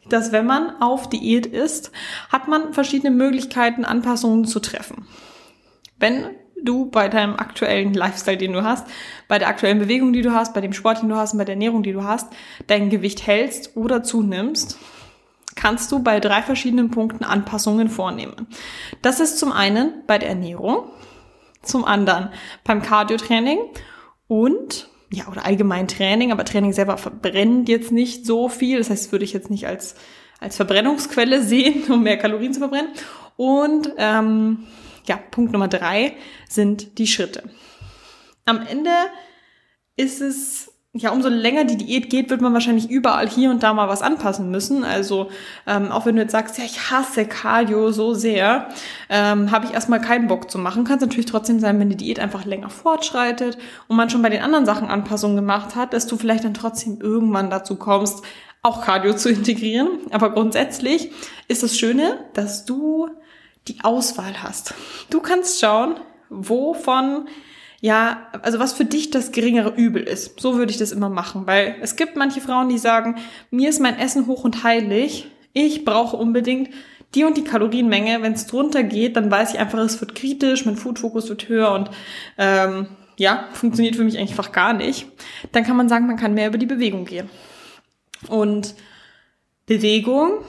dass 0.09 0.33
wenn 0.33 0.47
man 0.47 0.81
auf 0.81 1.09
Diät 1.09 1.47
ist, 1.47 1.91
hat 2.31 2.49
man 2.49 2.73
verschiedene 2.73 3.11
Möglichkeiten, 3.11 3.85
Anpassungen 3.85 4.45
zu 4.45 4.61
treffen. 4.61 5.07
Wenn 5.99 6.27
du 6.63 6.87
bei 6.91 7.09
deinem 7.09 7.37
aktuellen 7.37 7.95
Lifestyle, 7.95 8.37
den 8.37 8.53
du 8.53 8.63
hast, 8.63 8.87
bei 9.29 9.39
der 9.39 9.49
aktuellen 9.49 9.79
Bewegung, 9.79 10.13
die 10.13 10.23
du 10.23 10.33
hast, 10.33 10.55
bei 10.55 10.61
dem 10.61 10.73
Sport, 10.73 11.03
den 11.03 11.09
du 11.09 11.17
hast 11.17 11.33
und 11.33 11.39
bei 11.39 11.45
der 11.45 11.55
Ernährung, 11.55 11.83
die 11.83 11.93
du 11.93 12.05
hast, 12.05 12.33
dein 12.67 12.91
Gewicht 12.91 13.27
hältst 13.27 13.77
oder 13.77 14.03
zunimmst, 14.03 14.79
kannst 15.55 15.91
du 15.91 16.01
bei 16.01 16.21
drei 16.21 16.43
verschiedenen 16.43 16.91
Punkten 16.91 17.25
Anpassungen 17.25 17.89
vornehmen. 17.89 18.47
Das 19.03 19.21
ist 19.21 19.39
zum 19.39 19.53
einen 19.53 20.05
bei 20.07 20.19
der 20.19 20.29
Ernährung, 20.29 20.91
zum 21.63 21.85
anderen 21.85 22.31
beim 22.65 22.83
Cardiotraining 22.83 23.59
und 24.29 24.89
ja, 25.11 25.29
oder 25.29 25.45
allgemein 25.45 25.89
Training, 25.89 26.33
aber 26.33 26.45
Training 26.45 26.73
selber 26.73 26.99
verbrennt 26.99 27.69
jetzt 27.69 27.93
nicht 27.93 28.27
so 28.27 28.49
viel. 28.49 28.79
Das 28.79 28.91
heißt, 28.91 29.13
würde 29.13 29.25
ich 29.25 29.33
jetzt 29.33 29.51
nicht 29.51 29.67
als, 29.67 29.95
als 30.41 30.57
Verbrennungsquelle 30.57 31.43
sehen, 31.45 31.85
um 31.91 32.03
mehr 32.03 32.17
Kalorien 32.17 32.53
zu 32.53 32.61
verbrennen. 32.61 32.91
Und 33.37 33.93
ähm, 33.99 34.67
ja, 35.07 35.17
Punkt 35.17 35.53
Nummer 35.53 35.69
drei 35.69 36.17
sind 36.49 36.99
die 36.99 37.07
Schritte. 37.07 37.45
Am 38.45 38.65
Ende 38.67 38.91
ist 39.97 40.21
es 40.21 40.73
ja, 40.99 41.11
umso 41.11 41.29
länger 41.29 41.65
die 41.65 41.77
Diät 41.77 42.11
geht, 42.11 42.31
wird 42.31 42.41
man 42.41 42.53
wahrscheinlich 42.53 42.91
überall 42.91 43.29
hier 43.29 43.51
und 43.51 43.63
da 43.63 43.73
mal 43.73 43.89
was 43.89 44.03
anpassen 44.03 44.51
müssen. 44.51 44.85
Also 44.85 45.31
ähm, 45.67 45.91
auch 45.93 46.07
wenn 46.07 46.17
du 46.17 46.23
jetzt 46.23 46.33
sagst, 46.33 46.59
ja, 46.59 46.65
ich 46.65 46.91
hasse 46.91 47.27
Cardio 47.27 47.91
so 47.91 48.15
sehr, 48.15 48.69
ähm, 49.09 49.51
habe 49.51 49.67
ich 49.67 49.75
erstmal 49.75 50.01
keinen 50.01 50.27
Bock 50.27 50.51
zu 50.51 50.59
machen. 50.59 50.85
Kann 50.85 50.97
es 50.97 51.03
natürlich 51.03 51.27
trotzdem 51.27 51.61
sein, 51.61 51.79
wenn 51.79 51.91
die 51.91 51.97
Diät 51.97 52.19
einfach 52.21 52.45
länger 52.45 52.71
fortschreitet 52.71 53.59
und 53.89 53.97
man 53.97 54.11
schon 54.11 54.23
bei 54.23 54.31
den 54.31 54.43
anderen 54.43 54.67
Sachen 54.67 54.89
Anpassungen 54.89 55.37
gemacht 55.37 55.75
hat, 55.77 55.93
dass 55.93 56.07
du 56.07 56.17
vielleicht 56.17 56.45
dann 56.45 56.55
trotzdem 56.55 57.01
irgendwann 57.01 57.51
dazu 57.51 57.77
kommst, 57.77 58.25
auch 58.63 58.83
Cardio 58.83 59.15
zu 59.15 59.29
integrieren. 59.29 59.89
Aber 60.11 60.31
grundsätzlich 60.31 61.11
ist 61.49 61.63
das 61.63 61.79
Schöne, 61.79 62.19
dass 62.35 62.65
du 62.65 63.09
die 63.69 63.79
Auswahl 63.83 64.43
hast. 64.43 64.75
Du 65.11 65.21
kannst 65.21 65.61
schauen, 65.61 65.97
wovon 66.29 67.29
ja, 67.81 68.29
also 68.43 68.59
was 68.59 68.73
für 68.73 68.85
dich 68.85 69.11
das 69.11 69.33
geringere 69.33 69.75
Übel 69.75 70.03
ist. 70.03 70.41
So 70.41 70.57
würde 70.57 70.73
ich 70.73 70.79
das 70.79 70.93
immer 70.93 71.11
machen, 71.11 71.47
weil 71.47 71.77
es 71.83 71.97
gibt 71.97 72.17
manche 72.17 72.41
Frauen, 72.41 72.69
die 72.69 72.79
sagen, 72.79 73.17
mir 73.51 73.69
ist 73.69 73.81
mein 73.81 73.99
Essen 73.99 74.27
hoch 74.27 74.45
und 74.45 74.65
heilig, 74.65 75.31
ich 75.53 75.85
brauche 75.85 76.17
unbedingt 76.17 76.71
die 77.15 77.25
und 77.25 77.37
die 77.37 77.45
Kalorienmenge. 77.45 78.23
Wenn 78.23 78.35
es 78.35 78.47
drunter 78.47 78.83
geht, 78.83 79.17
dann 79.17 79.31
weiß 79.31 79.55
ich 79.55 79.59
einfach, 79.59 79.79
es 79.79 80.01
wird 80.01 80.15
kritisch, 80.15 80.67
mein 80.67 80.77
Foodfokus 80.77 81.29
wird 81.29 81.49
höher 81.49 81.73
und 81.73 81.91
ähm, 82.39 82.89
ja, 83.17 83.49
funktioniert 83.53 83.97
für 83.97 84.05
mich 84.05 84.19
einfach 84.19 84.53
gar 84.53 84.75
nicht. 84.75 85.07
Dann 85.53 85.65
kann 85.65 85.77
man 85.77 85.89
sagen, 85.89 86.07
man 86.07 86.17
kann 86.17 86.35
mehr 86.35 86.49
über 86.49 86.59
die 86.59 86.67
Bewegung 86.67 87.07
gehen. 87.07 87.31
Und 88.29 88.75
Bewegung, 89.65 90.45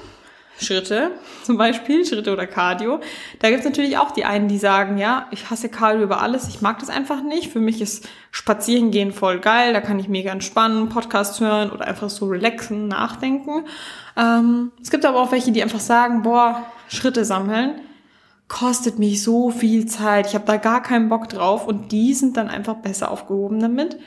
Schritte 0.60 1.12
zum 1.44 1.58
Beispiel, 1.58 2.06
Schritte 2.06 2.34
oder 2.34 2.48
Cardio. 2.48 3.00
Da 3.40 3.50
gibt's 3.50 3.66
natürlich 3.66 3.98
auch 3.98 4.12
die 4.12 4.26
einen, 4.26 4.48
die 4.48 4.58
sagen, 4.58 4.98
ja, 4.98 5.28
ich 5.32 5.50
hasse 5.50 5.70
Cardio 5.70 6.04
über 6.04 6.22
alles, 6.22 6.48
ich 6.48 6.62
mag 6.62 6.80
das 6.80 6.90
einfach 6.90 7.24
nicht. 7.24 7.52
Für 7.52 7.60
mich 7.60 7.82
ist 7.82 8.08
Spazierengehen 8.32 9.12
voll 9.12 9.40
geil, 9.40 9.74
da 9.74 9.82
kann 9.82 10.00
ich 10.00 10.10
mega 10.10 10.32
entspannen, 10.32 10.90
Podcast 10.90 11.40
hören 11.40 11.72
oder 11.72 11.86
einfach 11.86 12.10
so 12.10 12.26
relaxen, 12.28 12.88
nachdenken. 12.88 13.66
Ähm, 14.16 14.72
es 14.82 14.92
gibt 14.92 15.06
aber 15.06 15.22
auch 15.22 15.32
welche, 15.32 15.52
die 15.52 15.64
einfach 15.64 15.80
sagen, 15.80 16.24
boah, 16.24 16.66
Schritte 16.88 17.26
sammeln 17.26 17.82
kostet 18.48 18.98
mich 18.98 19.24
so 19.24 19.50
viel 19.50 19.88
Zeit, 19.88 20.28
ich 20.28 20.36
habe 20.36 20.46
da 20.46 20.58
gar 20.58 20.82
keinen 20.82 21.10
Bock 21.10 21.30
drauf 21.30 21.68
und 21.68 21.92
die 21.92 22.14
sind 22.14 22.38
dann 22.38 22.48
einfach 22.48 22.76
besser 22.76 23.12
aufgehoben 23.12 23.60
damit, 23.60 23.98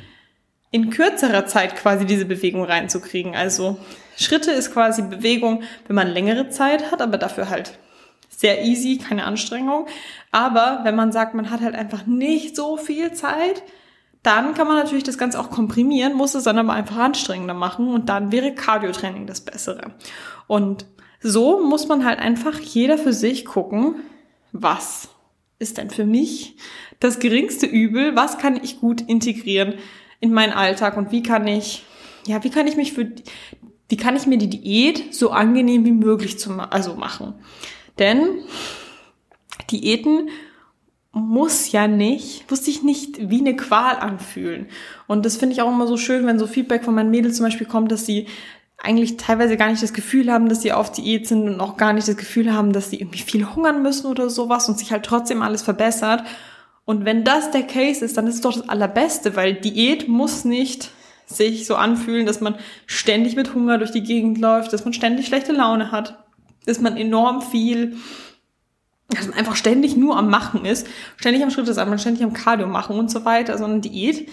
in 0.70 0.90
kürzerer 0.90 1.46
Zeit 1.46 1.76
quasi 1.76 2.06
diese 2.06 2.24
Bewegung 2.24 2.64
reinzukriegen. 2.64 3.34
Also 3.34 3.78
Schritte 4.16 4.52
ist 4.52 4.72
quasi 4.72 5.02
Bewegung, 5.02 5.62
wenn 5.86 5.96
man 5.96 6.08
längere 6.08 6.48
Zeit 6.48 6.90
hat, 6.90 7.02
aber 7.02 7.18
dafür 7.18 7.48
halt 7.48 7.78
sehr 8.28 8.64
easy, 8.64 8.98
keine 8.98 9.24
Anstrengung. 9.24 9.86
Aber 10.30 10.80
wenn 10.84 10.94
man 10.94 11.12
sagt, 11.12 11.34
man 11.34 11.50
hat 11.50 11.60
halt 11.60 11.74
einfach 11.74 12.06
nicht 12.06 12.54
so 12.54 12.76
viel 12.76 13.12
Zeit, 13.12 13.62
dann 14.22 14.54
kann 14.54 14.66
man 14.66 14.76
natürlich 14.76 15.04
das 15.04 15.18
Ganze 15.18 15.40
auch 15.40 15.50
komprimieren, 15.50 16.14
muss 16.14 16.34
es 16.34 16.44
dann 16.44 16.58
aber 16.58 16.72
einfach 16.72 16.98
anstrengender 16.98 17.54
machen 17.54 17.88
und 17.88 18.08
dann 18.08 18.32
wäre 18.32 18.54
Cardio-Training 18.54 19.26
das 19.26 19.40
Bessere. 19.40 19.92
Und 20.46 20.86
so 21.20 21.60
muss 21.66 21.88
man 21.88 22.04
halt 22.04 22.18
einfach 22.18 22.58
jeder 22.58 22.98
für 22.98 23.12
sich 23.12 23.44
gucken, 23.44 23.96
was 24.52 25.08
ist 25.58 25.78
denn 25.78 25.90
für 25.90 26.06
mich 26.06 26.56
das 26.98 27.18
geringste 27.18 27.66
Übel, 27.66 28.14
was 28.16 28.38
kann 28.38 28.62
ich 28.62 28.80
gut 28.80 29.00
integrieren 29.00 29.74
in 30.20 30.32
meinen 30.32 30.52
Alltag 30.52 30.96
und 30.96 31.12
wie 31.12 31.22
kann 31.22 31.46
ich, 31.46 31.84
ja, 32.26 32.44
wie 32.44 32.50
kann 32.50 32.66
ich 32.66 32.76
mich 32.76 32.92
für 32.92 33.10
wie 33.90 33.96
kann 33.96 34.14
ich 34.14 34.26
mir 34.26 34.38
die 34.38 34.48
Diät 34.48 35.12
so 35.12 35.30
angenehm 35.30 35.84
wie 35.84 35.92
möglich 35.92 36.38
zu, 36.38 36.52
also 36.52 36.94
machen? 36.94 37.34
Denn 37.98 38.38
Diäten 39.70 40.30
muss 41.12 41.72
ja 41.72 41.88
nicht, 41.88 42.48
muss 42.48 42.64
sich 42.64 42.84
nicht 42.84 43.30
wie 43.30 43.40
eine 43.40 43.56
Qual 43.56 43.96
anfühlen. 43.96 44.68
Und 45.08 45.26
das 45.26 45.36
finde 45.36 45.54
ich 45.54 45.62
auch 45.62 45.68
immer 45.68 45.88
so 45.88 45.96
schön, 45.96 46.24
wenn 46.24 46.38
so 46.38 46.46
Feedback 46.46 46.84
von 46.84 46.94
meinen 46.94 47.10
Mädels 47.10 47.36
zum 47.36 47.46
Beispiel 47.46 47.66
kommt, 47.66 47.90
dass 47.90 48.06
sie 48.06 48.26
eigentlich 48.78 49.16
teilweise 49.16 49.56
gar 49.56 49.68
nicht 49.68 49.82
das 49.82 49.92
Gefühl 49.92 50.32
haben, 50.32 50.48
dass 50.48 50.62
sie 50.62 50.72
auf 50.72 50.92
Diät 50.92 51.26
sind 51.26 51.48
und 51.48 51.60
auch 51.60 51.76
gar 51.76 51.92
nicht 51.92 52.08
das 52.08 52.16
Gefühl 52.16 52.54
haben, 52.54 52.72
dass 52.72 52.90
sie 52.90 53.00
irgendwie 53.00 53.18
viel 53.18 53.44
hungern 53.54 53.82
müssen 53.82 54.06
oder 54.06 54.30
sowas 54.30 54.68
und 54.68 54.78
sich 54.78 54.92
halt 54.92 55.04
trotzdem 55.04 55.42
alles 55.42 55.62
verbessert. 55.62 56.22
Und 56.90 57.04
wenn 57.04 57.22
das 57.22 57.52
der 57.52 57.62
Case 57.62 58.04
ist, 58.04 58.16
dann 58.16 58.26
ist 58.26 58.34
es 58.34 58.40
doch 58.40 58.52
das 58.52 58.68
Allerbeste, 58.68 59.36
weil 59.36 59.54
Diät 59.54 60.08
muss 60.08 60.44
nicht 60.44 60.90
sich 61.24 61.64
so 61.64 61.76
anfühlen, 61.76 62.26
dass 62.26 62.40
man 62.40 62.56
ständig 62.84 63.36
mit 63.36 63.54
Hunger 63.54 63.78
durch 63.78 63.92
die 63.92 64.02
Gegend 64.02 64.38
läuft, 64.38 64.72
dass 64.72 64.84
man 64.84 64.92
ständig 64.92 65.28
schlechte 65.28 65.52
Laune 65.52 65.92
hat, 65.92 66.18
dass 66.66 66.80
man 66.80 66.96
enorm 66.96 67.42
viel, 67.42 67.94
dass 69.08 69.28
man 69.28 69.38
einfach 69.38 69.54
ständig 69.54 69.96
nur 69.96 70.16
am 70.16 70.30
Machen 70.30 70.64
ist, 70.64 70.84
ständig 71.16 71.44
am 71.44 71.52
Schritte 71.52 71.74
sammeln, 71.74 72.00
ständig 72.00 72.24
am 72.24 72.32
Cardio 72.32 72.66
machen 72.66 72.98
und 72.98 73.08
so 73.08 73.24
weiter. 73.24 73.56
So 73.56 73.66
eine 73.66 73.78
Diät 73.78 74.28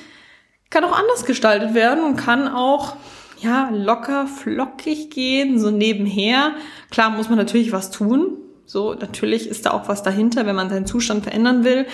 kann 0.71 0.83
auch 0.83 0.97
anders 0.97 1.25
gestaltet 1.25 1.75
werden 1.75 2.03
und 2.03 2.15
kann 2.15 2.47
auch 2.47 2.95
ja, 3.39 3.69
locker, 3.71 4.25
flockig 4.25 5.11
gehen, 5.11 5.59
so 5.59 5.69
nebenher. 5.69 6.53
Klar 6.89 7.11
muss 7.11 7.29
man 7.29 7.37
natürlich 7.37 7.71
was 7.71 7.91
tun. 7.91 8.35
So, 8.65 8.95
natürlich 8.95 9.47
ist 9.47 9.67
da 9.67 9.71
auch 9.71 9.87
was 9.87 10.01
dahinter, 10.01 10.47
wenn 10.47 10.55
man 10.55 10.71
seinen 10.71 10.87
Zustand 10.87 11.23
verändern 11.23 11.63
will 11.63 11.85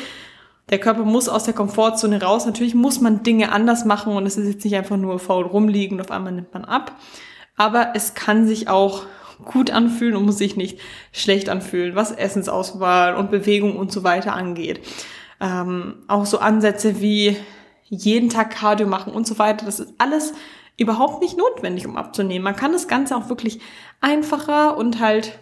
der 0.69 0.79
Körper 0.79 1.03
muss 1.03 1.29
aus 1.29 1.43
der 1.43 1.53
Komfortzone 1.53 2.21
raus. 2.21 2.45
Natürlich 2.45 2.75
muss 2.75 3.01
man 3.01 3.23
Dinge 3.23 3.51
anders 3.51 3.85
machen 3.85 4.15
und 4.15 4.25
es 4.25 4.37
ist 4.37 4.47
jetzt 4.47 4.63
nicht 4.63 4.75
einfach 4.75 4.97
nur 4.97 5.19
faul 5.19 5.45
rumliegen 5.45 5.97
und 5.97 6.05
auf 6.05 6.11
einmal 6.11 6.33
nimmt 6.33 6.53
man 6.53 6.65
ab. 6.65 6.97
Aber 7.57 7.91
es 7.95 8.13
kann 8.13 8.47
sich 8.47 8.67
auch 8.67 9.03
gut 9.43 9.71
anfühlen 9.71 10.15
und 10.15 10.25
muss 10.25 10.37
sich 10.37 10.55
nicht 10.55 10.79
schlecht 11.11 11.49
anfühlen, 11.49 11.95
was 11.95 12.11
Essensauswahl 12.11 13.15
und 13.15 13.29
Bewegung 13.29 13.75
und 13.75 13.91
so 13.91 14.03
weiter 14.03 14.33
angeht. 14.33 14.79
Ähm, 15.41 15.95
auch 16.07 16.25
so 16.25 16.39
Ansätze 16.39 17.01
wie 17.01 17.35
jeden 17.83 18.29
Tag 18.29 18.51
Cardio 18.51 18.87
machen 18.87 19.13
und 19.13 19.27
so 19.27 19.37
weiter, 19.39 19.65
das 19.65 19.79
ist 19.79 19.93
alles 19.97 20.33
überhaupt 20.77 21.21
nicht 21.21 21.37
notwendig, 21.37 21.85
um 21.85 21.97
abzunehmen. 21.97 22.43
Man 22.43 22.55
kann 22.55 22.71
das 22.71 22.87
Ganze 22.87 23.15
auch 23.15 23.29
wirklich 23.29 23.59
einfacher 24.01 24.77
und 24.77 24.99
halt, 24.99 25.37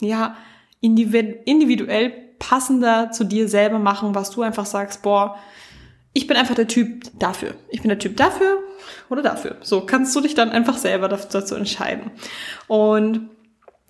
ja, 0.00 0.36
individuell 0.80 2.25
passender 2.38 3.10
zu 3.10 3.24
dir 3.24 3.48
selber 3.48 3.78
machen, 3.78 4.14
was 4.14 4.30
du 4.30 4.42
einfach 4.42 4.66
sagst, 4.66 5.02
boah, 5.02 5.36
ich 6.12 6.26
bin 6.26 6.36
einfach 6.36 6.54
der 6.54 6.68
Typ 6.68 7.10
dafür. 7.18 7.54
Ich 7.68 7.82
bin 7.82 7.88
der 7.88 7.98
Typ 7.98 8.16
dafür 8.16 8.58
oder 9.10 9.22
dafür. 9.22 9.56
So 9.60 9.82
kannst 9.82 10.16
du 10.16 10.20
dich 10.20 10.34
dann 10.34 10.50
einfach 10.50 10.78
selber 10.78 11.08
dazu 11.08 11.54
entscheiden. 11.54 12.10
Und 12.68 13.28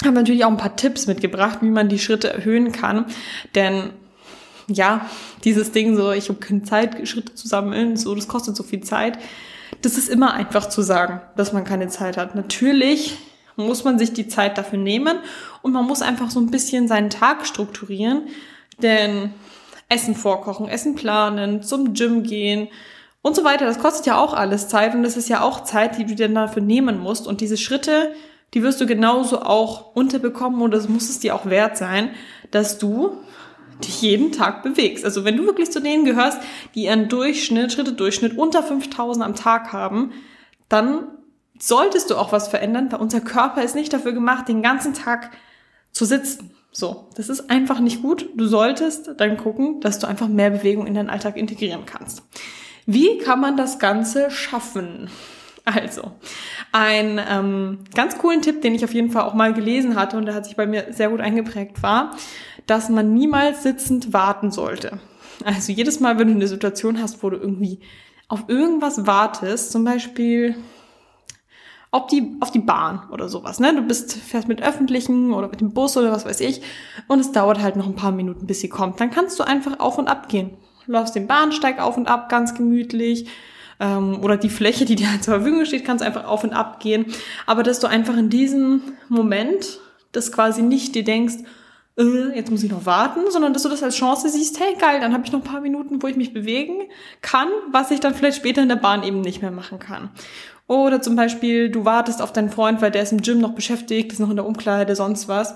habe 0.05 0.17
natürlich 0.17 0.45
auch 0.45 0.50
ein 0.50 0.57
paar 0.57 0.76
Tipps 0.76 1.07
mitgebracht, 1.07 1.59
wie 1.62 1.71
man 1.71 1.88
die 1.88 1.99
Schritte 1.99 2.33
erhöhen 2.33 2.73
kann. 2.73 3.07
Denn 3.55 3.91
ja, 4.69 5.07
dieses 5.45 5.73
Ding 5.73 5.97
so, 5.97 6.12
ich 6.12 6.29
habe 6.29 6.41
keine 6.41 6.62
Zeit, 6.65 7.09
Schritte 7.09 7.35
zu 7.35 7.47
sammeln, 7.47 7.97
so, 7.97 8.15
das 8.15 8.29
kostet 8.29 8.57
so 8.57 8.62
viel 8.62 8.81
Zeit. 8.81 9.19
Das 9.83 9.97
ist 9.97 10.09
immer 10.09 10.35
einfach 10.35 10.69
zu 10.69 10.83
sagen, 10.83 11.21
dass 11.37 11.53
man 11.53 11.65
keine 11.65 11.88
Zeit 11.88 12.17
hat. 12.17 12.35
Natürlich 12.35 13.17
muss 13.56 13.84
man 13.84 13.98
sich 13.98 14.12
die 14.12 14.28
Zeit 14.28 14.58
dafür 14.58 14.78
nehmen 14.78 15.18
und 15.62 15.72
man 15.72 15.86
muss 15.86 16.02
einfach 16.02 16.30
so 16.30 16.40
ein 16.40 16.50
bisschen 16.50 16.88
seinen 16.88 17.10
Tag 17.10 17.46
strukturieren, 17.46 18.28
denn 18.82 19.32
Essen 19.88 20.14
vorkochen, 20.14 20.68
Essen 20.68 20.94
planen, 20.94 21.62
zum 21.62 21.94
Gym 21.94 22.22
gehen 22.22 22.68
und 23.22 23.34
so 23.34 23.44
weiter, 23.44 23.64
das 23.64 23.78
kostet 23.78 24.06
ja 24.06 24.18
auch 24.18 24.34
alles 24.34 24.68
Zeit 24.68 24.94
und 24.94 25.02
das 25.02 25.16
ist 25.16 25.28
ja 25.28 25.42
auch 25.42 25.64
Zeit, 25.64 25.98
die 25.98 26.04
du 26.04 26.14
dir 26.14 26.28
dafür 26.28 26.62
nehmen 26.62 26.98
musst 26.98 27.26
und 27.26 27.40
diese 27.40 27.56
Schritte, 27.56 28.12
die 28.54 28.62
wirst 28.62 28.80
du 28.80 28.86
genauso 28.86 29.42
auch 29.42 29.94
unterbekommen 29.94 30.62
und 30.62 30.70
das 30.72 30.88
muss 30.88 31.08
es 31.08 31.20
dir 31.20 31.34
auch 31.34 31.46
wert 31.46 31.76
sein, 31.76 32.10
dass 32.50 32.78
du 32.78 33.16
dich 33.84 34.00
jeden 34.02 34.32
Tag 34.32 34.62
bewegst. 34.62 35.04
Also 35.04 35.25
wenn 35.25 35.36
du 35.36 35.44
wirklich 35.44 35.70
zu 35.70 35.80
denen 35.80 36.04
gehörst, 36.04 36.38
die 36.75 36.84
ihren 36.84 37.08
Durchschnitt, 37.08 37.72
Schritte 37.72 37.92
Durchschnitt 37.92 38.38
unter 38.38 38.62
5000 38.62 39.25
am 39.25 39.34
Tag 39.34 39.72
haben, 39.72 40.12
dann 40.68 41.08
solltest 41.58 42.10
du 42.10 42.16
auch 42.16 42.32
was 42.32 42.48
verändern, 42.48 42.90
weil 42.90 43.00
unser 43.00 43.20
Körper 43.20 43.62
ist 43.62 43.75
nicht 43.75 43.92
dafür 43.92 44.12
gemacht, 44.12 44.48
den 44.48 44.62
ganzen 44.62 44.94
Tag 44.94 45.30
zu 45.92 46.04
sitzen. 46.04 46.50
So, 46.72 47.08
das 47.16 47.30
ist 47.30 47.48
einfach 47.48 47.80
nicht 47.80 48.02
gut. 48.02 48.28
Du 48.34 48.46
solltest 48.46 49.12
dann 49.16 49.38
gucken, 49.38 49.80
dass 49.80 49.98
du 49.98 50.06
einfach 50.06 50.28
mehr 50.28 50.50
Bewegung 50.50 50.86
in 50.86 50.94
deinen 50.94 51.08
Alltag 51.08 51.36
integrieren 51.36 51.86
kannst. 51.86 52.22
Wie 52.84 53.18
kann 53.18 53.40
man 53.40 53.56
das 53.56 53.78
Ganze 53.78 54.30
schaffen? 54.30 55.08
Also, 55.64 56.12
ein 56.70 57.20
ähm, 57.28 57.78
ganz 57.92 58.18
coolen 58.18 58.40
Tipp, 58.40 58.62
den 58.62 58.75
ich 58.75 58.84
auf 58.84 58.94
jeden 58.94 59.10
Fall 59.10 59.25
auch 59.25 59.34
mal 59.34 59.52
gelesen 59.52 59.96
hatte 59.96 60.16
und 60.16 60.26
der 60.26 60.34
hat 60.34 60.44
sich 60.44 60.54
bei 60.54 60.66
mir 60.66 60.92
sehr 60.92 61.08
gut 61.08 61.20
eingeprägt, 61.20 61.82
war, 61.82 62.12
dass 62.66 62.88
man 62.88 63.14
niemals 63.14 63.64
sitzend 63.64 64.12
warten 64.12 64.52
sollte. 64.52 65.00
Also 65.44 65.72
jedes 65.72 65.98
Mal, 65.98 66.18
wenn 66.18 66.28
du 66.28 66.34
eine 66.34 66.46
Situation 66.46 67.02
hast, 67.02 67.22
wo 67.22 67.30
du 67.30 67.36
irgendwie 67.36 67.80
auf 68.28 68.44
irgendwas 68.48 69.06
wartest, 69.06 69.72
zum 69.72 69.84
Beispiel 69.84 70.54
auf 71.90 72.09
die, 72.09 72.37
auf 72.40 72.50
die 72.50 72.59
Bahn 72.59 73.09
oder 73.11 73.28
sowas, 73.28 73.61
ne? 73.61 73.75
Du 73.75 73.83
bist, 73.83 74.12
fährst 74.14 74.49
mit 74.49 74.62
öffentlichen 74.62 75.33
oder 75.33 75.49
mit 75.49 75.61
dem 75.61 75.73
Bus 75.73 75.97
oder 75.97 76.12
was 76.12 76.26
weiß 76.26 76.40
ich 76.40 76.62
und 77.09 77.21
es 77.21 77.33
dauert 77.33 77.61
halt 77.61 77.76
noch 77.76 77.87
ein 77.87 77.95
paar 77.95 78.12
Minuten, 78.12 78.47
bis 78.47 78.61
sie 78.61 78.69
kommt. 78.69 79.00
Dann 79.00 79.11
kannst 79.11 79.38
du 79.38 79.45
einfach 79.45 79.78
auf 79.81 79.99
und 79.99 80.09
ab 80.09 80.28
gehen. 80.28 80.57
Läufst 80.87 81.14
den 81.14 81.26
Bahnsteig 81.26 81.81
auf 81.81 81.97
und 81.97 82.09
ab, 82.09 82.28
ganz 82.28 82.55
gemütlich. 82.55 83.28
Ähm, 83.78 84.23
oder 84.23 84.37
die 84.37 84.49
Fläche, 84.49 84.85
die 84.85 84.97
dir 84.97 85.11
halt 85.11 85.25
zur 85.25 85.35
Verfügung 85.35 85.64
steht, 85.64 85.85
kannst 85.85 86.05
einfach 86.05 86.25
auf 86.25 86.45
und 86.45 86.52
ab 86.52 86.81
gehen. 86.81 87.07
Aber 87.47 87.62
dass 87.62 87.81
du 87.81 87.87
einfach 87.87 88.16
in 88.16 88.31
diesem 88.31 88.83
Moment, 89.09 89.81
das 90.12 90.33
quasi 90.33 90.62
nicht 90.62 90.95
dir 90.95 91.05
denkst, 91.05 91.37
äh, 91.99 92.35
jetzt 92.35 92.50
muss 92.50 92.62
ich 92.62 92.71
noch 92.71 92.87
warten, 92.87 93.31
sondern 93.31 93.52
dass 93.52 93.62
du 93.62 93.69
das 93.69 93.83
als 93.83 93.97
Chance 93.97 94.28
siehst, 94.28 94.61
hey 94.61 94.75
geil, 94.78 95.00
dann 95.00 95.12
habe 95.12 95.25
ich 95.25 95.33
noch 95.33 95.40
ein 95.40 95.50
paar 95.50 95.61
Minuten, 95.61 96.02
wo 96.02 96.07
ich 96.07 96.16
mich 96.16 96.33
bewegen 96.33 96.88
kann, 97.23 97.49
was 97.71 97.90
ich 97.90 98.00
dann 98.00 98.14
vielleicht 98.14 98.38
später 98.38 98.62
in 98.62 98.69
der 98.69 98.76
Bahn 98.76 99.02
eben 99.02 99.21
nicht 99.21 99.43
mehr 99.43 99.50
machen 99.50 99.78
kann. 99.78 100.11
Oder 100.68 101.00
zum 101.00 101.14
Beispiel, 101.14 101.70
du 101.70 101.85
wartest 101.85 102.20
auf 102.20 102.32
deinen 102.32 102.50
Freund, 102.50 102.82
weil 102.82 102.90
der 102.90 103.02
ist 103.02 103.12
im 103.12 103.23
Gym 103.23 103.38
noch 103.38 103.54
beschäftigt, 103.54 104.12
ist 104.12 104.18
noch 104.18 104.30
in 104.30 104.37
der 104.37 104.46
Umkleide, 104.46 104.96
sonst 104.96 105.28
was. 105.28 105.54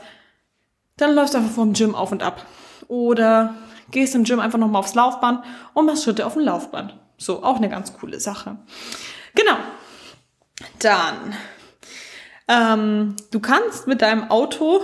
Dann 0.97 1.15
läufst 1.15 1.35
du 1.35 1.39
einfach 1.39 1.53
vor 1.53 1.65
dem 1.65 1.73
Gym 1.73 1.95
auf 1.95 2.13
und 2.13 2.23
ab. 2.23 2.47
Oder 2.87 3.55
gehst 3.91 4.15
im 4.15 4.25
Gym 4.25 4.39
einfach 4.39 4.59
nochmal 4.59 4.81
aufs 4.81 4.95
Laufband 4.95 5.45
und 5.75 5.87
machst 5.87 6.05
Schritte 6.05 6.27
auf 6.27 6.35
dem 6.35 6.43
Laufband. 6.43 6.95
So, 7.19 7.43
auch 7.43 7.57
eine 7.57 7.69
ganz 7.69 7.93
coole 7.99 8.21
Sache. 8.21 8.57
Genau. 9.35 9.57
Dann, 10.79 11.35
ähm, 12.49 13.17
du 13.31 13.41
kannst 13.41 13.87
mit 13.87 14.03
deinem 14.03 14.31
Auto 14.31 14.81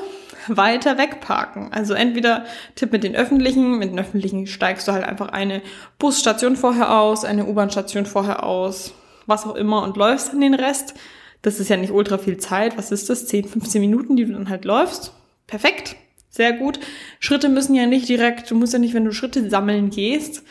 weiter 0.49 0.99
wegparken. 0.99 1.73
Also 1.73 1.95
entweder 1.95 2.45
Tipp 2.75 2.93
mit 2.93 3.05
den 3.05 3.17
öffentlichen, 3.17 3.79
mit 3.79 3.91
den 3.91 3.99
öffentlichen 3.99 4.47
steigst 4.47 4.87
du 4.89 4.93
halt 4.93 5.05
einfach 5.05 5.29
eine 5.29 5.63
Busstation 5.99 6.57
vorher 6.57 6.99
aus, 6.99 7.25
eine 7.25 7.47
U-Bahn-Station 7.47 8.07
vorher 8.07 8.45
aus, 8.45 8.93
was 9.27 9.47
auch 9.47 9.55
immer 9.55 9.83
und 9.83 9.97
läufst 9.97 10.33
dann 10.33 10.41
den 10.41 10.55
Rest. 10.55 10.95
Das 11.43 11.61
ist 11.61 11.69
ja 11.69 11.77
nicht 11.77 11.93
ultra 11.93 12.19
viel 12.19 12.39
Zeit. 12.39 12.77
Was 12.77 12.91
ist 12.91 13.09
das? 13.11 13.27
10, 13.27 13.45
15 13.45 13.81
Minuten, 13.81 14.17
die 14.17 14.25
du 14.25 14.33
dann 14.33 14.49
halt 14.49 14.65
läufst. 14.65 15.13
Perfekt. 15.47 15.97
Sehr 16.29 16.53
gut. 16.53 16.81
Schritte 17.19 17.49
müssen 17.49 17.75
ja 17.75 17.87
nicht 17.87 18.09
direkt, 18.09 18.51
du 18.51 18.55
musst 18.55 18.73
ja 18.73 18.79
nicht, 18.79 18.95
wenn 18.95 19.05
du 19.05 19.13
Schritte 19.13 19.49
sammeln 19.49 19.91
gehst, 19.91 20.43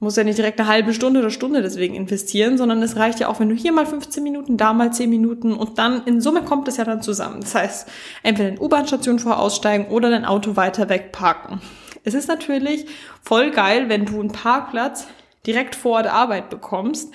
musst 0.00 0.16
ja 0.16 0.24
nicht 0.24 0.38
direkt 0.38 0.58
eine 0.58 0.68
halbe 0.68 0.94
Stunde 0.94 1.20
oder 1.20 1.30
Stunde 1.30 1.62
deswegen 1.62 1.94
investieren, 1.94 2.58
sondern 2.58 2.82
es 2.82 2.96
reicht 2.96 3.20
ja 3.20 3.28
auch, 3.28 3.38
wenn 3.38 3.50
du 3.50 3.54
hier 3.54 3.70
mal 3.70 3.86
15 3.86 4.22
Minuten, 4.22 4.56
da 4.56 4.72
mal 4.72 4.92
10 4.92 5.08
Minuten 5.08 5.52
und 5.52 5.78
dann 5.78 6.04
in 6.06 6.20
Summe 6.20 6.42
kommt 6.42 6.66
es 6.68 6.78
ja 6.78 6.84
dann 6.84 7.02
zusammen. 7.02 7.42
Das 7.42 7.54
heißt, 7.54 7.88
entweder 8.22 8.48
in 8.48 8.58
U-Bahn-Station 8.58 9.18
voraussteigen 9.18 9.88
oder 9.88 10.10
dein 10.10 10.24
Auto 10.24 10.56
weiter 10.56 10.88
weg 10.88 11.12
parken. 11.12 11.60
Es 12.02 12.14
ist 12.14 12.28
natürlich 12.28 12.86
voll 13.22 13.50
geil, 13.50 13.88
wenn 13.88 14.06
du 14.06 14.18
einen 14.20 14.32
Parkplatz 14.32 15.06
direkt 15.46 15.76
vor 15.76 16.02
der 16.02 16.14
Arbeit 16.14 16.48
bekommst, 16.48 17.12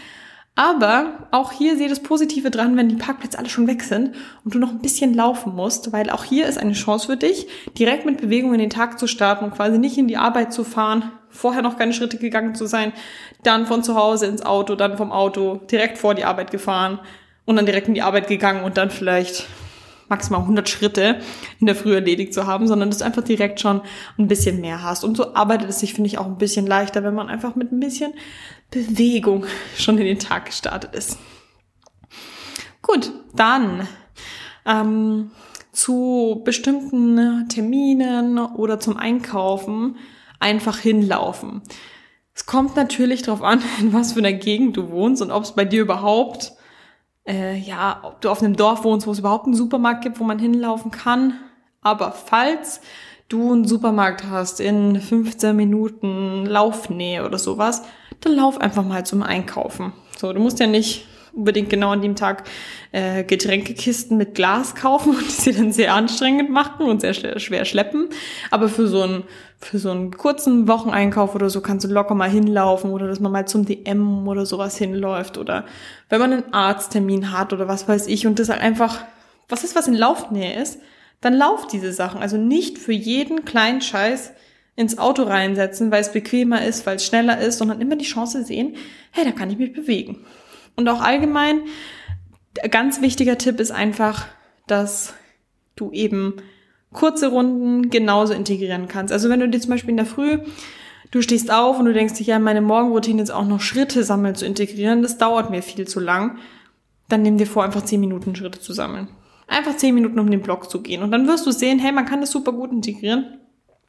aber 0.56 1.28
auch 1.32 1.52
hier 1.52 1.76
sehe 1.76 1.90
das 1.90 2.00
Positive 2.00 2.50
dran, 2.50 2.78
wenn 2.78 2.88
die 2.88 2.96
Parkplätze 2.96 3.38
alle 3.38 3.50
schon 3.50 3.68
weg 3.68 3.84
sind 3.84 4.16
und 4.46 4.56
du 4.56 4.60
noch 4.60 4.72
ein 4.72 4.80
bisschen 4.80 5.14
laufen 5.14 5.54
musst, 5.54 5.92
weil 5.92 6.10
auch 6.10 6.24
hier 6.24 6.48
ist 6.48 6.58
eine 6.58 6.72
Chance 6.72 7.08
für 7.08 7.18
dich, 7.18 7.48
direkt 7.78 8.06
mit 8.06 8.22
Bewegung 8.22 8.54
in 8.54 8.60
den 8.60 8.70
Tag 8.70 8.98
zu 8.98 9.08
starten 9.08 9.44
und 9.44 9.54
quasi 9.54 9.78
nicht 9.78 9.98
in 9.98 10.08
die 10.08 10.16
Arbeit 10.16 10.54
zu 10.54 10.64
fahren, 10.64 11.12
vorher 11.30 11.62
noch 11.62 11.78
keine 11.78 11.92
Schritte 11.92 12.18
gegangen 12.18 12.56
zu 12.56 12.68
sein, 12.68 12.94
dann 13.44 13.66
von 13.66 13.84
zu 13.84 13.96
Hause 13.96 14.28
ins 14.28 14.46
Auto, 14.46 14.76
dann 14.76 14.96
vom 14.96 15.12
Auto 15.12 15.60
direkt 15.70 15.98
vor 15.98 16.16
die 16.16 16.24
Arbeit 16.24 16.52
gefahren 16.52 17.00
und 17.44 17.58
dann 17.58 17.66
direkt 17.66 17.90
in 17.90 17.94
die 17.94 18.02
Arbeit 18.02 18.28
gegangen 18.28 18.64
und 18.64 18.78
dann 18.78 18.92
vielleicht 18.92 19.48
maximal 20.08 20.42
100 20.42 20.70
Schritte 20.70 21.20
in 21.60 21.68
der 21.68 21.76
Früh 21.76 21.96
erledigt 21.96 22.34
zu 22.34 22.46
haben, 22.46 22.68
sondern 22.68 22.90
dass 22.90 23.00
du 23.00 23.06
einfach 23.06 23.24
direkt 23.24 23.60
schon 23.60 23.82
ein 24.18 24.28
bisschen 24.28 24.62
mehr 24.62 24.84
hast. 24.84 25.04
Und 25.04 25.18
so 25.18 25.34
arbeitet 25.34 25.70
es 25.70 25.80
sich, 25.80 25.94
finde 25.94 26.08
ich, 26.08 26.18
auch 26.18 26.28
ein 26.28 26.38
bisschen 26.38 26.68
leichter, 26.68 27.04
wenn 27.04 27.16
man 27.16 27.28
einfach 27.28 27.56
mit 27.56 27.72
ein 27.72 27.80
bisschen 27.80 28.14
Bewegung 28.72 29.46
schon 29.78 29.98
in 29.98 30.06
den 30.06 30.20
Tag 30.20 30.46
gestartet 30.46 30.96
ist. 30.96 31.18
Gut, 32.82 33.12
dann 33.34 33.88
ähm, 34.66 35.32
zu 35.72 36.42
bestimmten 36.44 37.48
Terminen 37.50 38.38
oder 38.38 38.80
zum 38.80 38.98
Einkaufen 38.98 39.98
einfach 40.40 40.78
hinlaufen. 40.78 41.62
Es 42.34 42.46
kommt 42.46 42.76
natürlich 42.76 43.22
darauf 43.22 43.42
an, 43.42 43.62
in 43.80 43.94
was 43.94 44.14
für 44.14 44.20
einer 44.20 44.34
Gegend 44.34 44.78
du 44.78 44.90
wohnst 44.90 45.22
und 45.22 45.32
ob 45.32 45.44
es 45.44 45.54
bei 45.54 45.66
dir 45.66 45.82
überhaupt 45.82 46.54
äh, 47.28 47.58
ja, 47.58 48.02
ob 48.04 48.22
du 48.22 48.30
auf 48.30 48.42
einem 48.42 48.56
Dorf 48.56 48.84
wohnst, 48.84 49.08
wo 49.08 49.12
es 49.12 49.20
überhaupt 49.20 49.46
einen 49.46 49.56
Supermarkt 49.56 50.04
gibt, 50.04 50.20
wo 50.20 50.24
man 50.24 50.40
hinlaufen 50.40 50.92
kann. 50.92 51.34
Aber 51.82 52.12
falls 52.12 52.82
du 53.30 53.52
einen 53.52 53.68
Supermarkt 53.68 54.26
hast 54.30 54.60
in 54.60 55.00
15 55.00 55.56
Minuten 55.56 56.46
Laufnähe 56.46 57.26
oder 57.26 57.40
sowas, 57.40 57.84
dann 58.22 58.36
lauf 58.36 58.60
einfach 58.60 58.84
mal 58.84 59.06
zum 59.06 59.24
Einkaufen. 59.24 59.94
So, 60.18 60.34
du 60.34 60.40
musst 60.40 60.60
ja 60.60 60.68
nicht 60.68 61.06
unbedingt 61.36 61.70
genau 61.70 61.92
an 61.92 62.02
dem 62.02 62.16
Tag 62.16 62.46
äh, 62.92 63.24
Getränkekisten 63.24 64.18
mit 64.18 64.36
Glas 64.36 64.74
kaufen 64.74 65.16
und 65.18 65.30
sie 65.30 65.52
dann 65.52 65.72
sehr 65.72 65.94
anstrengend 65.94 66.50
machen 66.50 66.86
und 66.86 67.02
sehr 67.02 67.14
schwer 67.14 67.66
schleppen. 67.66 68.10
Aber 68.52 68.70
für 68.70 68.88
so 68.88 69.02
einen 69.02 69.24
für 69.58 69.80
so 69.80 69.90
einen 69.90 70.12
kurzen 70.12 70.68
Wocheneinkauf 70.68 71.34
oder 71.34 71.50
so 71.50 71.62
kannst 71.62 71.86
du 71.86 71.92
locker 71.92 72.14
mal 72.14 72.30
hinlaufen 72.30 72.92
oder 72.92 73.08
dass 73.08 73.20
man 73.20 73.32
mal 73.32 73.48
zum 73.48 73.66
DM 73.66 74.28
oder 74.28 74.46
sowas 74.46 74.78
hinläuft 74.78 75.38
oder 75.38 75.66
wenn 76.10 76.20
man 76.20 76.34
einen 76.34 76.54
Arzttermin 76.54 77.32
hat 77.32 77.52
oder 77.52 77.68
was 77.68 77.88
weiß 77.88 78.08
ich 78.08 78.28
und 78.28 78.38
das 78.38 78.50
halt 78.50 78.62
einfach 78.62 79.00
was 79.48 79.64
ist 79.64 79.76
was 79.76 79.88
in 79.88 79.94
Laufnähe 79.94 80.62
ist, 80.62 80.80
dann 81.22 81.34
lauf 81.34 81.68
diese 81.68 81.94
Sachen. 81.94 82.22
Also 82.22 82.38
nicht 82.38 82.78
für 82.78 82.92
jeden 82.92 83.46
kleinen 83.46 83.82
Scheiß 83.82 84.34
ins 84.76 84.98
Auto 84.98 85.24
reinsetzen, 85.24 85.92
weil 85.92 86.02
es 86.02 86.12
bequemer 86.12 86.66
ist, 86.66 86.86
weil 86.86 86.98
es 86.98 87.06
schneller 87.06 87.40
ist, 87.40 87.58
sondern 87.58 87.82
immer 87.82 87.96
die 87.96 88.06
Chance 88.06 88.44
sehen, 88.44 88.76
hey, 89.12 89.24
da 89.24 89.32
kann 89.32 89.50
ich 89.50 89.58
mich 89.58 89.74
bewegen. 89.74 90.26
Und 90.76 90.90
auch 90.90 91.02
allgemein, 91.02 91.62
ganz 92.72 93.02
wichtiger 93.02 93.38
Tipp 93.38 93.60
ist 93.60 93.72
einfach, 93.72 94.26
dass 94.68 95.14
du 95.76 95.92
eben 95.92 96.36
kurze 96.92 97.30
Runden 97.30 97.90
genauso 97.90 98.34
integrieren 98.34 98.88
kannst. 98.88 99.14
Also 99.14 99.30
wenn 99.30 99.40
du 99.40 99.50
dir 99.50 99.60
zum 99.60 99.72
Beispiel 99.72 99.92
in 99.92 99.98
der 99.98 100.06
Früh, 100.06 100.40
du 101.12 101.22
stehst 101.22 101.52
auf 101.52 101.80
und 101.80 101.86
du 101.86 101.94
denkst 101.94 102.16
dich, 102.16 102.28
ja, 102.28 102.40
meine 102.40 102.62
Morgenroutine 102.62 103.20
jetzt 103.20 103.32
auch 103.32 103.46
noch 103.46 103.62
Schritte 103.62 104.04
sammeln 104.04 104.36
zu 104.36 104.46
integrieren, 104.46 105.02
das 105.02 105.18
dauert 105.18 105.50
mir 105.50 105.62
viel 105.62 105.88
zu 105.88 106.00
lang, 106.00 106.38
dann 107.08 107.22
nimm 107.22 107.38
dir 107.38 107.48
vor, 107.48 107.64
einfach 107.64 107.84
zehn 107.84 108.00
Minuten 108.00 108.36
Schritte 108.36 108.60
zu 108.60 108.74
sammeln. 108.74 109.08
Einfach 109.48 109.78
zehn 109.78 109.94
Minuten 109.94 110.20
um 110.20 110.32
den 110.32 110.42
Block 110.42 110.72
zu 110.72 110.82
gehen. 110.82 111.04
Und 111.04 111.12
dann 111.12 111.28
wirst 111.28 111.46
du 111.46 111.52
sehen, 111.52 111.80
hey, 111.80 111.92
man 111.92 112.06
kann 112.06 112.22
das 112.22 112.32
super 112.32 112.52
gut 112.52 112.72
integrieren. 112.72 113.40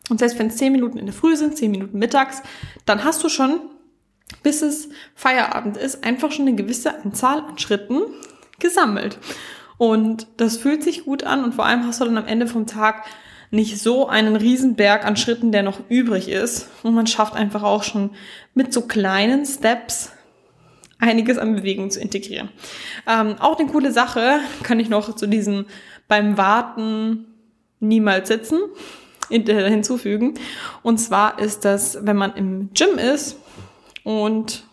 Und 0.08 0.18
selbst 0.18 0.38
wenn 0.38 0.48
es 0.48 0.56
zehn 0.56 0.72
Minuten 0.72 0.98
in 0.98 1.06
der 1.06 1.14
Früh 1.14 1.36
sind, 1.36 1.56
zehn 1.56 1.70
Minuten 1.70 1.98
mittags, 1.98 2.42
dann 2.84 3.04
hast 3.04 3.22
du 3.24 3.28
schon 3.28 3.60
bis 4.42 4.62
es 4.62 4.88
Feierabend 5.14 5.76
ist, 5.76 6.04
einfach 6.04 6.32
schon 6.32 6.46
eine 6.46 6.56
gewisse 6.56 7.02
Anzahl 7.04 7.40
an 7.40 7.58
Schritten 7.58 8.02
gesammelt. 8.58 9.18
Und 9.78 10.26
das 10.36 10.56
fühlt 10.56 10.82
sich 10.82 11.04
gut 11.04 11.24
an 11.24 11.44
und 11.44 11.54
vor 11.54 11.66
allem 11.66 11.86
hast 11.86 12.00
du 12.00 12.04
dann 12.04 12.18
am 12.18 12.26
Ende 12.26 12.46
vom 12.46 12.66
Tag 12.66 13.04
nicht 13.50 13.78
so 13.78 14.08
einen 14.08 14.36
Riesenberg 14.36 15.04
an 15.04 15.16
Schritten, 15.16 15.52
der 15.52 15.62
noch 15.62 15.80
übrig 15.88 16.28
ist. 16.28 16.68
Und 16.82 16.94
man 16.94 17.06
schafft 17.06 17.34
einfach 17.34 17.62
auch 17.62 17.82
schon 17.82 18.10
mit 18.54 18.72
so 18.72 18.82
kleinen 18.82 19.44
Steps 19.44 20.12
einiges 20.98 21.38
an 21.38 21.54
Bewegung 21.54 21.90
zu 21.90 22.00
integrieren. 22.00 22.48
Ähm, 23.06 23.36
auch 23.38 23.58
eine 23.58 23.68
coole 23.68 23.92
Sache 23.92 24.40
kann 24.62 24.80
ich 24.80 24.88
noch 24.88 25.14
zu 25.14 25.26
diesem 25.26 25.66
beim 26.08 26.38
Warten 26.38 27.26
niemals 27.80 28.28
sitzen 28.28 28.60
hinzufügen. 29.28 30.34
Und 30.82 30.98
zwar 30.98 31.38
ist 31.38 31.64
das, 31.64 31.98
wenn 32.02 32.16
man 32.16 32.34
im 32.34 32.70
Gym 32.74 32.98
ist 32.98 33.36
und 34.04 34.64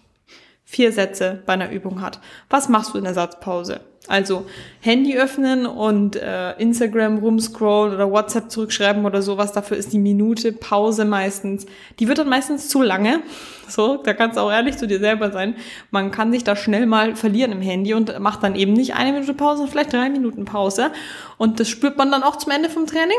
vier 0.65 0.91
Sätze 0.91 1.41
bei 1.45 1.53
einer 1.53 1.71
Übung 1.71 2.01
hat. 2.01 2.19
Was 2.49 2.69
machst 2.69 2.93
du 2.93 2.97
in 2.97 3.03
der 3.03 3.13
Satzpause? 3.13 3.81
Also 4.07 4.45
Handy 4.81 5.17
öffnen 5.17 5.65
und 5.65 6.17
äh, 6.17 6.59
Instagram 6.59 7.19
rumscrollen 7.19 7.93
oder 7.93 8.11
WhatsApp 8.11 8.51
zurückschreiben 8.51 9.05
oder 9.05 9.21
sowas. 9.21 9.53
Dafür 9.53 9.77
ist 9.77 9.93
die 9.93 9.99
Minute 9.99 10.51
Pause 10.51 11.05
meistens. 11.05 11.65
Die 11.99 12.09
wird 12.09 12.17
dann 12.17 12.27
meistens 12.27 12.67
zu 12.67 12.81
lange. 12.81 13.21
So, 13.69 13.95
da 13.97 14.13
kannst 14.13 14.35
du 14.35 14.41
auch 14.41 14.51
ehrlich 14.51 14.77
zu 14.77 14.87
dir 14.87 14.99
selber 14.99 15.31
sein. 15.31 15.55
Man 15.89 16.11
kann 16.11 16.33
sich 16.33 16.43
da 16.43 16.57
schnell 16.57 16.85
mal 16.85 17.15
verlieren 17.15 17.53
im 17.53 17.61
Handy 17.61 17.93
und 17.93 18.19
macht 18.19 18.43
dann 18.43 18.55
eben 18.55 18.73
nicht 18.73 18.93
eine 18.93 19.13
Minute 19.13 19.33
Pause, 19.33 19.67
vielleicht 19.67 19.93
drei 19.93 20.09
Minuten 20.09 20.43
Pause. 20.43 20.91
Und 21.37 21.61
das 21.61 21.69
spürt 21.69 21.97
man 21.97 22.11
dann 22.11 22.23
auch 22.23 22.35
zum 22.35 22.51
Ende 22.51 22.69
vom 22.69 22.85
Training. 22.85 23.17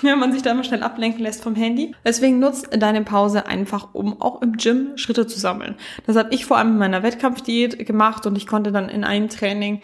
wenn 0.02 0.18
man 0.18 0.32
sich 0.32 0.42
da 0.42 0.52
immer 0.52 0.64
schnell 0.64 0.82
ablenken 0.82 1.22
lässt 1.22 1.42
vom 1.42 1.54
Handy. 1.54 1.94
Deswegen 2.04 2.38
nutzt 2.38 2.68
deine 2.70 3.02
Pause 3.02 3.46
einfach, 3.46 3.88
um 3.92 4.20
auch 4.20 4.42
im 4.42 4.56
Gym 4.56 4.96
Schritte 4.96 5.26
zu 5.26 5.38
sammeln. 5.38 5.76
Das 6.06 6.16
habe 6.16 6.32
ich 6.32 6.46
vor 6.46 6.58
allem 6.58 6.72
in 6.72 6.78
meiner 6.78 7.02
Wettkampfdiät 7.02 7.86
gemacht 7.86 8.26
und 8.26 8.36
ich 8.36 8.46
konnte 8.46 8.72
dann 8.72 8.88
in 8.88 9.04
einem 9.04 9.28
Training, 9.28 9.82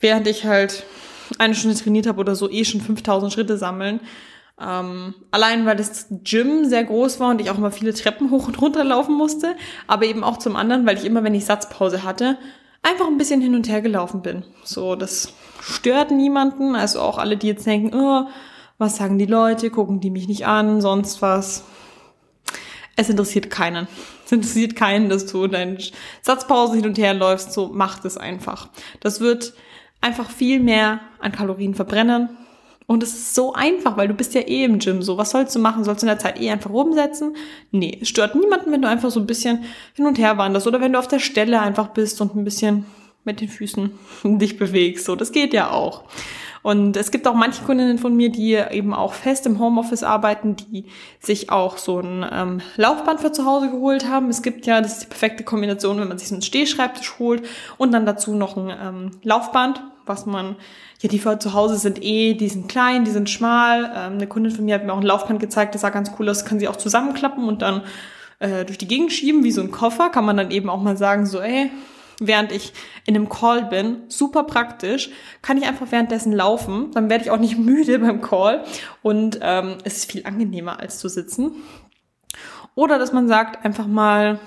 während 0.00 0.26
ich 0.26 0.44
halt 0.44 0.84
eine 1.38 1.54
Stunde 1.54 1.76
trainiert 1.76 2.06
habe 2.06 2.20
oder 2.20 2.34
so, 2.34 2.50
eh 2.50 2.64
schon 2.64 2.80
5000 2.80 3.32
Schritte 3.32 3.58
sammeln. 3.58 4.00
Ähm, 4.58 5.14
allein 5.30 5.66
weil 5.66 5.76
das 5.76 6.06
Gym 6.24 6.64
sehr 6.64 6.84
groß 6.84 7.20
war 7.20 7.30
und 7.30 7.40
ich 7.42 7.50
auch 7.50 7.58
immer 7.58 7.70
viele 7.70 7.92
Treppen 7.92 8.30
hoch 8.30 8.46
und 8.46 8.60
runter 8.60 8.84
laufen 8.84 9.14
musste, 9.14 9.54
aber 9.86 10.06
eben 10.06 10.24
auch 10.24 10.38
zum 10.38 10.56
anderen, 10.56 10.86
weil 10.86 10.96
ich 10.96 11.04
immer, 11.04 11.22
wenn 11.24 11.34
ich 11.34 11.44
Satzpause 11.44 12.04
hatte, 12.04 12.38
einfach 12.82 13.06
ein 13.06 13.18
bisschen 13.18 13.42
hin 13.42 13.54
und 13.54 13.68
her 13.68 13.82
gelaufen 13.82 14.22
bin. 14.22 14.44
So, 14.64 14.96
das 14.96 15.34
stört 15.60 16.10
niemanden, 16.10 16.74
also 16.74 17.00
auch 17.00 17.18
alle, 17.18 17.36
die 17.36 17.48
jetzt 17.48 17.66
denken, 17.66 17.94
oh, 17.94 18.28
was 18.78 18.96
sagen 18.96 19.18
die 19.18 19.26
Leute? 19.26 19.70
Gucken 19.70 20.00
die 20.00 20.10
mich 20.10 20.28
nicht 20.28 20.46
an? 20.46 20.80
Sonst 20.80 21.22
was? 21.22 21.64
Es 22.96 23.08
interessiert 23.08 23.50
keinen. 23.50 23.88
Es 24.24 24.32
interessiert 24.32 24.76
keinen, 24.76 25.08
dass 25.08 25.26
du 25.26 25.46
deine 25.46 25.78
Satzpause 26.22 26.76
hin 26.76 26.86
und 26.86 26.98
her 26.98 27.14
läufst. 27.14 27.52
So 27.52 27.68
macht 27.68 28.04
es 28.04 28.16
einfach. 28.16 28.68
Das 29.00 29.20
wird 29.20 29.54
einfach 30.00 30.30
viel 30.30 30.60
mehr 30.60 31.00
an 31.20 31.32
Kalorien 31.32 31.74
verbrennen. 31.74 32.30
Und 32.86 33.02
es 33.02 33.14
ist 33.14 33.34
so 33.34 33.52
einfach, 33.52 33.96
weil 33.96 34.08
du 34.08 34.14
bist 34.14 34.34
ja 34.34 34.42
eh 34.42 34.64
im 34.64 34.78
Gym. 34.78 35.02
So, 35.02 35.18
was 35.18 35.30
sollst 35.30 35.54
du 35.56 35.58
machen? 35.58 35.82
Sollst 35.84 36.02
du 36.02 36.06
in 36.06 36.12
der 36.12 36.18
Zeit 36.18 36.40
eh 36.40 36.50
einfach 36.50 36.70
rumsetzen? 36.70 37.36
Nee, 37.72 37.98
es 38.00 38.08
stört 38.08 38.36
niemanden, 38.36 38.70
wenn 38.70 38.82
du 38.82 38.88
einfach 38.88 39.10
so 39.10 39.18
ein 39.18 39.26
bisschen 39.26 39.64
hin 39.94 40.06
und 40.06 40.18
her 40.18 40.38
wanderst 40.38 40.66
oder 40.66 40.80
wenn 40.80 40.92
du 40.92 40.98
auf 40.98 41.08
der 41.08 41.18
Stelle 41.18 41.60
einfach 41.60 41.88
bist 41.88 42.20
und 42.20 42.36
ein 42.36 42.44
bisschen 42.44 42.86
mit 43.24 43.40
den 43.40 43.48
Füßen 43.48 43.90
dich 44.38 44.56
bewegst. 44.56 45.04
So, 45.04 45.16
das 45.16 45.32
geht 45.32 45.52
ja 45.52 45.70
auch. 45.70 46.04
Und 46.66 46.96
es 46.96 47.12
gibt 47.12 47.28
auch 47.28 47.34
manche 47.34 47.62
Kundinnen 47.62 47.96
von 47.96 48.16
mir, 48.16 48.28
die 48.28 48.54
eben 48.54 48.92
auch 48.92 49.12
fest 49.12 49.46
im 49.46 49.60
Homeoffice 49.60 50.02
arbeiten, 50.02 50.56
die 50.56 50.86
sich 51.20 51.48
auch 51.52 51.78
so 51.78 52.00
ein 52.00 52.26
ähm, 52.28 52.60
Laufband 52.74 53.20
für 53.20 53.30
zu 53.30 53.44
Hause 53.44 53.70
geholt 53.70 54.08
haben. 54.08 54.28
Es 54.30 54.42
gibt 54.42 54.66
ja, 54.66 54.80
das 54.80 54.94
ist 54.94 55.02
die 55.04 55.06
perfekte 55.06 55.44
Kombination, 55.44 56.00
wenn 56.00 56.08
man 56.08 56.18
sich 56.18 56.26
so 56.26 56.34
einen 56.34 56.42
Stehschreibtisch 56.42 57.20
holt 57.20 57.44
und 57.78 57.92
dann 57.92 58.04
dazu 58.04 58.34
noch 58.34 58.56
ein 58.56 58.74
ähm, 58.82 59.10
Laufband, 59.22 59.80
was 60.06 60.26
man, 60.26 60.56
ja, 61.02 61.08
die 61.08 61.20
für 61.20 61.38
zu 61.38 61.52
Hause 61.52 61.76
sind 61.76 62.02
eh, 62.02 62.34
die 62.34 62.48
sind 62.48 62.68
klein, 62.68 63.04
die 63.04 63.12
sind 63.12 63.30
schmal. 63.30 63.84
Ähm, 63.84 64.14
eine 64.14 64.26
Kundin 64.26 64.50
von 64.50 64.64
mir 64.64 64.74
hat 64.74 64.84
mir 64.84 64.92
auch 64.92 65.00
ein 65.00 65.06
Laufband 65.06 65.38
gezeigt, 65.38 65.72
das 65.76 65.82
sah 65.82 65.90
ganz 65.90 66.10
cool 66.18 66.28
aus, 66.28 66.44
kann 66.44 66.58
sie 66.58 66.66
auch 66.66 66.74
zusammenklappen 66.74 67.46
und 67.46 67.62
dann 67.62 67.82
äh, 68.40 68.64
durch 68.64 68.78
die 68.78 68.88
Gegend 68.88 69.12
schieben, 69.12 69.44
wie 69.44 69.52
so 69.52 69.60
ein 69.60 69.70
Koffer, 69.70 70.08
kann 70.08 70.24
man 70.24 70.36
dann 70.36 70.50
eben 70.50 70.68
auch 70.68 70.82
mal 70.82 70.96
sagen, 70.96 71.26
so, 71.26 71.38
ey, 71.38 71.70
während 72.20 72.52
ich 72.52 72.72
in 73.04 73.14
einem 73.14 73.28
Call 73.28 73.64
bin, 73.66 74.02
super 74.08 74.44
praktisch, 74.44 75.10
kann 75.42 75.58
ich 75.58 75.66
einfach 75.66 75.90
währenddessen 75.90 76.32
laufen, 76.32 76.90
dann 76.92 77.10
werde 77.10 77.24
ich 77.24 77.30
auch 77.30 77.38
nicht 77.38 77.58
müde 77.58 77.98
beim 77.98 78.20
Call 78.20 78.64
und 79.02 79.38
ähm, 79.42 79.78
es 79.84 79.98
ist 79.98 80.12
viel 80.12 80.26
angenehmer 80.26 80.80
als 80.80 80.98
zu 80.98 81.08
sitzen. 81.08 81.56
Oder 82.74 82.98
dass 82.98 83.12
man 83.12 83.28
sagt, 83.28 83.64
einfach 83.64 83.86
mal 83.86 84.38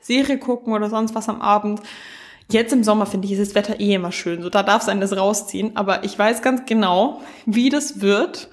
Serie 0.00 0.38
gucken 0.38 0.72
oder 0.72 0.90
sonst 0.90 1.14
was 1.14 1.28
am 1.28 1.40
Abend. 1.40 1.80
Jetzt 2.48 2.72
im 2.72 2.84
Sommer 2.84 3.06
finde 3.06 3.26
ich, 3.26 3.32
ist 3.32 3.40
das 3.40 3.54
Wetter 3.54 3.80
eh 3.80 3.94
immer 3.94 4.12
schön, 4.12 4.42
so 4.42 4.50
da 4.50 4.62
darf 4.62 4.82
es 4.82 4.88
einen 4.88 5.00
das 5.00 5.16
rausziehen, 5.16 5.76
aber 5.76 6.04
ich 6.04 6.18
weiß 6.18 6.42
ganz 6.42 6.66
genau, 6.66 7.22
wie 7.46 7.70
das 7.70 8.00
wird 8.00 8.48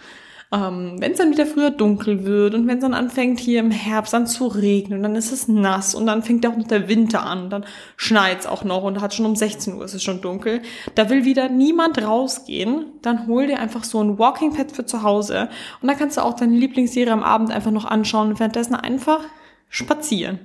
ähm, 0.51 0.95
wenn 0.97 1.11
es 1.11 1.19
dann 1.19 1.31
wieder 1.31 1.45
früher 1.45 1.69
dunkel 1.69 2.25
wird 2.25 2.55
und 2.55 2.67
wenn 2.67 2.77
es 2.77 2.81
dann 2.81 2.95
anfängt 2.95 3.39
hier 3.39 3.59
im 3.59 3.69
Herbst 3.69 4.15
an 4.15 4.25
zu 4.25 4.47
regnen 4.47 4.97
und 4.97 5.03
dann 5.03 5.15
ist 5.15 5.31
es 5.31 5.47
nass 5.47 5.93
und 5.93 6.07
dann 6.07 6.23
fängt 6.23 6.45
auch 6.47 6.57
noch 6.57 6.67
der 6.67 6.87
Winter 6.87 7.23
an 7.23 7.43
und 7.43 7.49
dann 7.51 7.65
schneit 7.97 8.39
es 8.39 8.47
auch 8.47 8.63
noch 8.63 8.83
und 8.83 8.99
hat 8.99 9.13
schon 9.13 9.27
um 9.27 9.35
16 9.35 9.75
Uhr 9.75 9.85
ist 9.85 9.93
es 9.93 10.01
schon 10.01 10.21
dunkel, 10.21 10.61
da 10.95 11.09
will 11.09 11.23
wieder 11.23 11.49
niemand 11.49 12.01
rausgehen, 12.01 12.85
dann 13.03 13.27
hol 13.27 13.45
dir 13.45 13.59
einfach 13.59 13.83
so 13.83 14.01
ein 14.01 14.17
Walking 14.17 14.53
Pad 14.53 14.71
für 14.71 14.85
zu 14.85 15.03
Hause 15.03 15.49
und 15.81 15.87
da 15.87 15.93
kannst 15.93 16.17
du 16.17 16.21
auch 16.21 16.33
deine 16.33 16.57
Lieblingsserie 16.57 17.13
am 17.13 17.23
Abend 17.23 17.51
einfach 17.51 17.71
noch 17.71 17.85
anschauen 17.85 18.29
und 18.29 18.39
währenddessen 18.39 18.73
einfach 18.73 19.21
spazieren. 19.69 20.39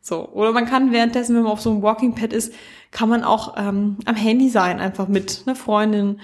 So. 0.00 0.28
Oder 0.30 0.52
man 0.52 0.66
kann 0.66 0.92
währenddessen, 0.92 1.36
wenn 1.36 1.44
man 1.44 1.52
auf 1.52 1.60
so 1.60 1.70
einem 1.70 1.82
Walking 1.82 2.14
Pad 2.14 2.32
ist, 2.32 2.52
kann 2.90 3.08
man 3.08 3.22
auch 3.22 3.56
ähm, 3.56 3.98
am 4.04 4.16
Handy 4.16 4.48
sein, 4.48 4.80
einfach 4.80 5.08
mit 5.08 5.42
einer 5.46 5.56
Freundin 5.56 6.20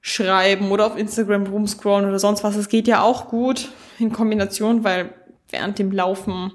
schreiben 0.00 0.70
oder 0.70 0.86
auf 0.86 0.96
Instagram 0.96 1.46
rumscrollen 1.46 2.08
oder 2.08 2.18
sonst 2.18 2.44
was. 2.44 2.56
Es 2.56 2.68
geht 2.68 2.86
ja 2.86 3.02
auch 3.02 3.28
gut 3.28 3.70
in 3.98 4.12
Kombination, 4.12 4.84
weil 4.84 5.12
während 5.50 5.78
dem 5.78 5.90
Laufen, 5.92 6.52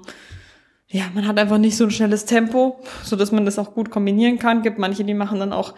ja, 0.88 1.04
man 1.14 1.26
hat 1.26 1.38
einfach 1.38 1.58
nicht 1.58 1.76
so 1.76 1.84
ein 1.84 1.90
schnelles 1.90 2.24
Tempo, 2.24 2.80
so 3.02 3.16
dass 3.16 3.32
man 3.32 3.44
das 3.44 3.58
auch 3.58 3.74
gut 3.74 3.90
kombinieren 3.90 4.38
kann. 4.38 4.62
Gibt 4.62 4.78
manche, 4.78 5.04
die 5.04 5.14
machen 5.14 5.40
dann 5.40 5.52
auch 5.52 5.74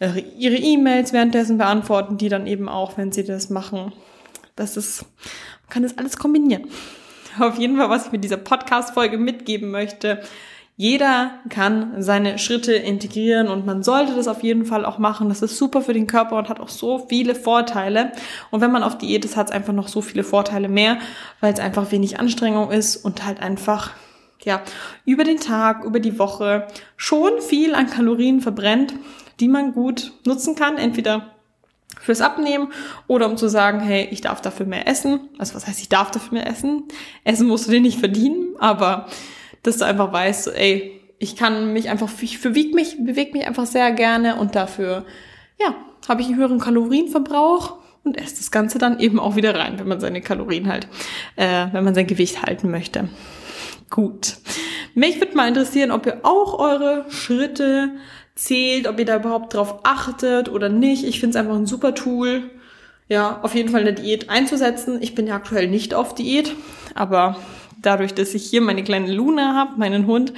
äh, 0.00 0.20
ihre 0.36 0.56
E-Mails 0.56 1.12
währenddessen 1.12 1.58
beantworten, 1.58 2.18
die 2.18 2.28
dann 2.28 2.46
eben 2.46 2.68
auch, 2.68 2.96
wenn 2.96 3.12
sie 3.12 3.24
das 3.24 3.50
machen. 3.50 3.92
Das 4.56 4.76
ist, 4.76 5.02
man 5.02 5.70
kann 5.70 5.82
das 5.82 5.98
alles 5.98 6.16
kombinieren. 6.16 6.66
Auf 7.38 7.58
jeden 7.58 7.76
Fall, 7.76 7.90
was 7.90 8.06
ich 8.06 8.12
mit 8.12 8.24
dieser 8.24 8.36
Podcast-Folge 8.36 9.18
mitgeben 9.18 9.70
möchte, 9.70 10.20
jeder 10.78 11.32
kann 11.48 12.00
seine 12.04 12.38
Schritte 12.38 12.72
integrieren 12.72 13.48
und 13.48 13.66
man 13.66 13.82
sollte 13.82 14.14
das 14.14 14.28
auf 14.28 14.44
jeden 14.44 14.64
Fall 14.64 14.86
auch 14.86 14.98
machen. 14.98 15.28
Das 15.28 15.42
ist 15.42 15.58
super 15.58 15.82
für 15.82 15.92
den 15.92 16.06
Körper 16.06 16.36
und 16.36 16.48
hat 16.48 16.60
auch 16.60 16.68
so 16.68 17.04
viele 17.08 17.34
Vorteile. 17.34 18.12
Und 18.52 18.60
wenn 18.60 18.70
man 18.70 18.84
auf 18.84 18.96
Diät 18.96 19.24
ist, 19.24 19.36
hat 19.36 19.48
es 19.48 19.52
einfach 19.52 19.72
noch 19.72 19.88
so 19.88 20.02
viele 20.02 20.22
Vorteile 20.22 20.68
mehr, 20.68 20.98
weil 21.40 21.52
es 21.52 21.58
einfach 21.58 21.90
wenig 21.90 22.20
Anstrengung 22.20 22.70
ist 22.70 22.96
und 22.96 23.26
halt 23.26 23.40
einfach 23.40 23.90
ja, 24.44 24.62
über 25.04 25.24
den 25.24 25.40
Tag, 25.40 25.82
über 25.82 25.98
die 25.98 26.16
Woche 26.16 26.68
schon 26.96 27.40
viel 27.40 27.74
an 27.74 27.90
Kalorien 27.90 28.40
verbrennt, 28.40 28.94
die 29.40 29.48
man 29.48 29.72
gut 29.72 30.12
nutzen 30.24 30.54
kann. 30.54 30.78
Entweder 30.78 31.34
fürs 32.00 32.20
Abnehmen 32.20 32.68
oder 33.08 33.26
um 33.26 33.36
zu 33.36 33.48
sagen, 33.48 33.80
hey, 33.80 34.06
ich 34.12 34.20
darf 34.20 34.40
dafür 34.42 34.66
mehr 34.66 34.86
essen. 34.86 35.28
Also 35.38 35.56
was 35.56 35.66
heißt, 35.66 35.80
ich 35.80 35.88
darf 35.88 36.12
dafür 36.12 36.34
mehr 36.34 36.46
essen? 36.46 36.84
Essen 37.24 37.48
musst 37.48 37.66
du 37.66 37.72
dir 37.72 37.80
nicht 37.80 37.98
verdienen, 37.98 38.54
aber 38.60 39.08
dass 39.62 39.78
du 39.78 39.84
einfach 39.84 40.12
weißt, 40.12 40.48
ey, 40.54 41.00
ich 41.18 41.36
kann 41.36 41.72
mich 41.72 41.88
einfach, 41.88 42.10
ich 42.20 42.40
bewege 42.40 42.74
mich, 42.74 42.96
bewege 43.04 43.32
mich 43.32 43.46
einfach 43.46 43.66
sehr 43.66 43.90
gerne 43.92 44.36
und 44.36 44.54
dafür, 44.54 45.04
ja, 45.60 45.74
habe 46.08 46.22
ich 46.22 46.28
einen 46.28 46.36
höheren 46.36 46.60
Kalorienverbrauch 46.60 47.78
und 48.04 48.16
esse 48.16 48.36
das 48.36 48.50
Ganze 48.50 48.78
dann 48.78 49.00
eben 49.00 49.18
auch 49.18 49.36
wieder 49.36 49.54
rein, 49.54 49.78
wenn 49.78 49.88
man 49.88 50.00
seine 50.00 50.20
Kalorien 50.20 50.68
halt, 50.68 50.86
äh, 51.36 51.66
wenn 51.72 51.84
man 51.84 51.94
sein 51.94 52.06
Gewicht 52.06 52.42
halten 52.42 52.70
möchte. 52.70 53.08
Gut. 53.90 54.36
Mich 54.94 55.20
würde 55.20 55.36
mal 55.36 55.48
interessieren, 55.48 55.90
ob 55.90 56.06
ihr 56.06 56.20
auch 56.22 56.58
eure 56.58 57.06
Schritte 57.10 57.90
zählt, 58.34 58.86
ob 58.86 58.98
ihr 58.98 59.04
da 59.04 59.16
überhaupt 59.16 59.54
drauf 59.54 59.80
achtet 59.82 60.48
oder 60.48 60.68
nicht. 60.68 61.04
Ich 61.04 61.20
finde 61.20 61.36
es 61.36 61.44
einfach 61.44 61.56
ein 61.56 61.66
super 61.66 61.94
Tool. 61.94 62.50
Ja, 63.08 63.40
auf 63.42 63.54
jeden 63.54 63.70
Fall 63.70 63.80
eine 63.80 63.94
Diät 63.94 64.28
einzusetzen. 64.28 64.98
Ich 65.00 65.14
bin 65.14 65.26
ja 65.26 65.34
aktuell 65.34 65.68
nicht 65.68 65.94
auf 65.94 66.14
Diät, 66.14 66.54
aber 66.94 67.36
dadurch, 67.80 68.14
dass 68.14 68.34
ich 68.34 68.44
hier 68.44 68.60
meine 68.60 68.84
kleine 68.84 69.12
Luna 69.12 69.54
habe, 69.54 69.78
meinen 69.78 70.06
Hund, 70.06 70.32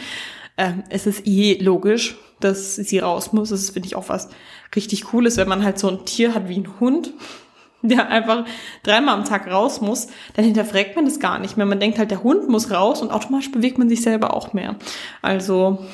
äh, 0.56 0.72
es 0.88 1.06
ist 1.06 1.26
eh 1.26 1.54
logisch, 1.60 2.16
dass 2.40 2.76
sie 2.76 2.98
raus 2.98 3.32
muss. 3.32 3.50
Das 3.50 3.70
finde 3.70 3.86
ich 3.86 3.96
auch 3.96 4.08
was 4.08 4.28
richtig 4.74 5.04
Cooles, 5.04 5.36
wenn 5.36 5.48
man 5.48 5.64
halt 5.64 5.78
so 5.78 5.88
ein 5.88 6.04
Tier 6.04 6.34
hat 6.34 6.48
wie 6.48 6.58
ein 6.58 6.80
Hund, 6.80 7.12
der 7.82 8.08
einfach 8.08 8.44
dreimal 8.82 9.14
am 9.14 9.24
Tag 9.24 9.50
raus 9.50 9.80
muss, 9.80 10.08
dann 10.34 10.44
hinterfragt 10.44 10.96
man 10.96 11.06
das 11.06 11.18
gar 11.18 11.38
nicht 11.38 11.56
mehr. 11.56 11.66
Man 11.66 11.80
denkt 11.80 11.98
halt, 11.98 12.10
der 12.10 12.22
Hund 12.22 12.48
muss 12.48 12.70
raus 12.70 13.00
und 13.00 13.10
automatisch 13.10 13.50
bewegt 13.50 13.78
man 13.78 13.88
sich 13.88 14.02
selber 14.02 14.34
auch 14.34 14.52
mehr. 14.52 14.76
Also 15.22 15.84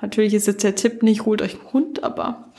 natürlich 0.00 0.34
ist 0.34 0.48
jetzt 0.48 0.64
der 0.64 0.74
Tipp 0.74 1.02
nicht, 1.02 1.24
holt 1.24 1.42
euch 1.42 1.54
einen 1.54 1.72
Hund, 1.72 2.02
aber 2.02 2.52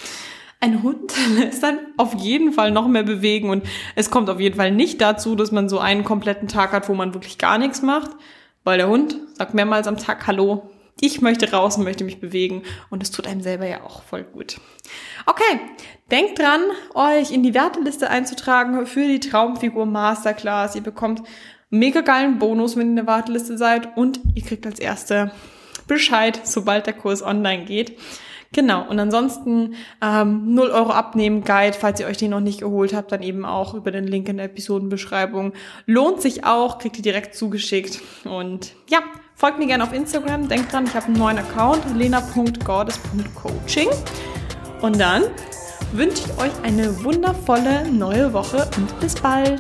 ein 0.64 0.82
Hund 0.82 1.14
lässt 1.38 1.62
dann 1.62 1.80
auf 1.98 2.14
jeden 2.14 2.54
Fall 2.54 2.72
noch 2.72 2.88
mehr 2.88 3.04
bewegen 3.04 3.50
und 3.50 3.66
es 3.96 4.10
kommt 4.10 4.30
auf 4.30 4.40
jeden 4.40 4.56
Fall 4.56 4.72
nicht 4.72 5.02
dazu, 5.02 5.36
dass 5.36 5.52
man 5.52 5.68
so 5.68 5.78
einen 5.78 6.06
kompletten 6.06 6.48
Tag 6.48 6.72
hat, 6.72 6.88
wo 6.88 6.94
man 6.94 7.14
wirklich 7.14 7.38
gar 7.38 7.58
nichts 7.58 7.82
macht, 7.82 8.12
weil 8.64 8.78
der 8.78 8.88
Hund 8.88 9.18
sagt 9.34 9.54
mehrmals 9.54 9.88
am 9.88 9.98
Tag 9.98 10.26
Hallo, 10.26 10.70
ich 11.02 11.20
möchte 11.22 11.52
raus 11.52 11.76
und 11.76 11.84
möchte 11.84 12.06
mich 12.06 12.22
bewegen 12.22 12.64
und 12.90 13.04
es 13.04 13.12
tut 13.12 13.28
einem 13.28 13.42
selber 13.42 13.68
ja 13.68 13.84
auch 13.84 14.04
voll 14.04 14.24
gut. 14.24 14.62
Okay, 15.26 15.60
denkt 16.10 16.40
dran, 16.40 16.62
euch 16.94 17.32
in 17.32 17.44
die 17.44 17.54
Werteliste 17.54 18.10
einzutragen 18.10 18.86
für 18.86 19.06
die 19.06 19.20
Traumfigur 19.20 19.86
Masterclass. 19.86 20.76
Ihr 20.76 20.84
bekommt 20.84 21.24
mega 21.72 22.02
geilen 22.02 22.40
Bonus, 22.40 22.78
wenn 22.78 22.88
ihr 22.88 22.90
in 22.92 22.96
der 22.96 23.08
Warteliste 23.08 23.58
seid 23.58 23.98
und 23.98 24.22
ihr 24.34 24.44
kriegt 24.44 24.66
als 24.66 24.80
erste 24.80 25.32
Bescheid, 25.88 26.40
sobald 26.46 26.86
der 26.86 26.94
Kurs 26.94 27.22
online 27.22 27.66
geht. 27.66 27.98
Genau, 28.54 28.88
und 28.88 29.00
ansonsten 29.00 29.74
ähm, 30.00 30.54
0 30.54 30.70
Euro 30.70 30.92
abnehmen 30.92 31.44
Guide, 31.44 31.76
falls 31.78 32.00
ihr 32.00 32.06
euch 32.06 32.18
den 32.18 32.30
noch 32.32 32.40
nicht 32.40 32.60
geholt 32.60 32.94
habt, 32.94 33.12
dann 33.12 33.24
eben 33.24 33.46
auch 33.46 33.74
über 33.74 33.90
den 33.90 34.06
Link 34.06 34.30
in 34.30 34.38
der 34.38 34.46
Episodenbeschreibung. 34.46 35.54
Lohnt 35.88 36.22
sich 36.22 36.46
auch, 36.46 36.78
kriegt 36.78 36.98
ihr 36.98 37.04
direkt 37.04 37.36
zugeschickt. 37.36 38.00
Und 38.26 38.74
ja, 38.90 39.00
folgt 39.36 39.58
mir 39.58 39.66
gerne 39.66 39.84
auf 39.84 39.92
Instagram. 39.92 40.48
Denkt 40.48 40.72
dran, 40.72 40.86
ich 40.86 40.94
habe 40.94 41.08
einen 41.08 41.18
neuen 41.18 41.40
Account, 41.40 41.82
lena.gordes.coaching. 41.98 43.90
Und 44.82 45.00
dann 45.00 45.24
wünsche 45.92 46.24
ich 46.26 46.38
euch 46.38 46.52
eine 46.62 47.04
wundervolle 47.04 47.92
neue 47.92 48.34
Woche 48.34 48.70
und 48.78 49.00
bis 49.00 49.16
bald. 49.16 49.60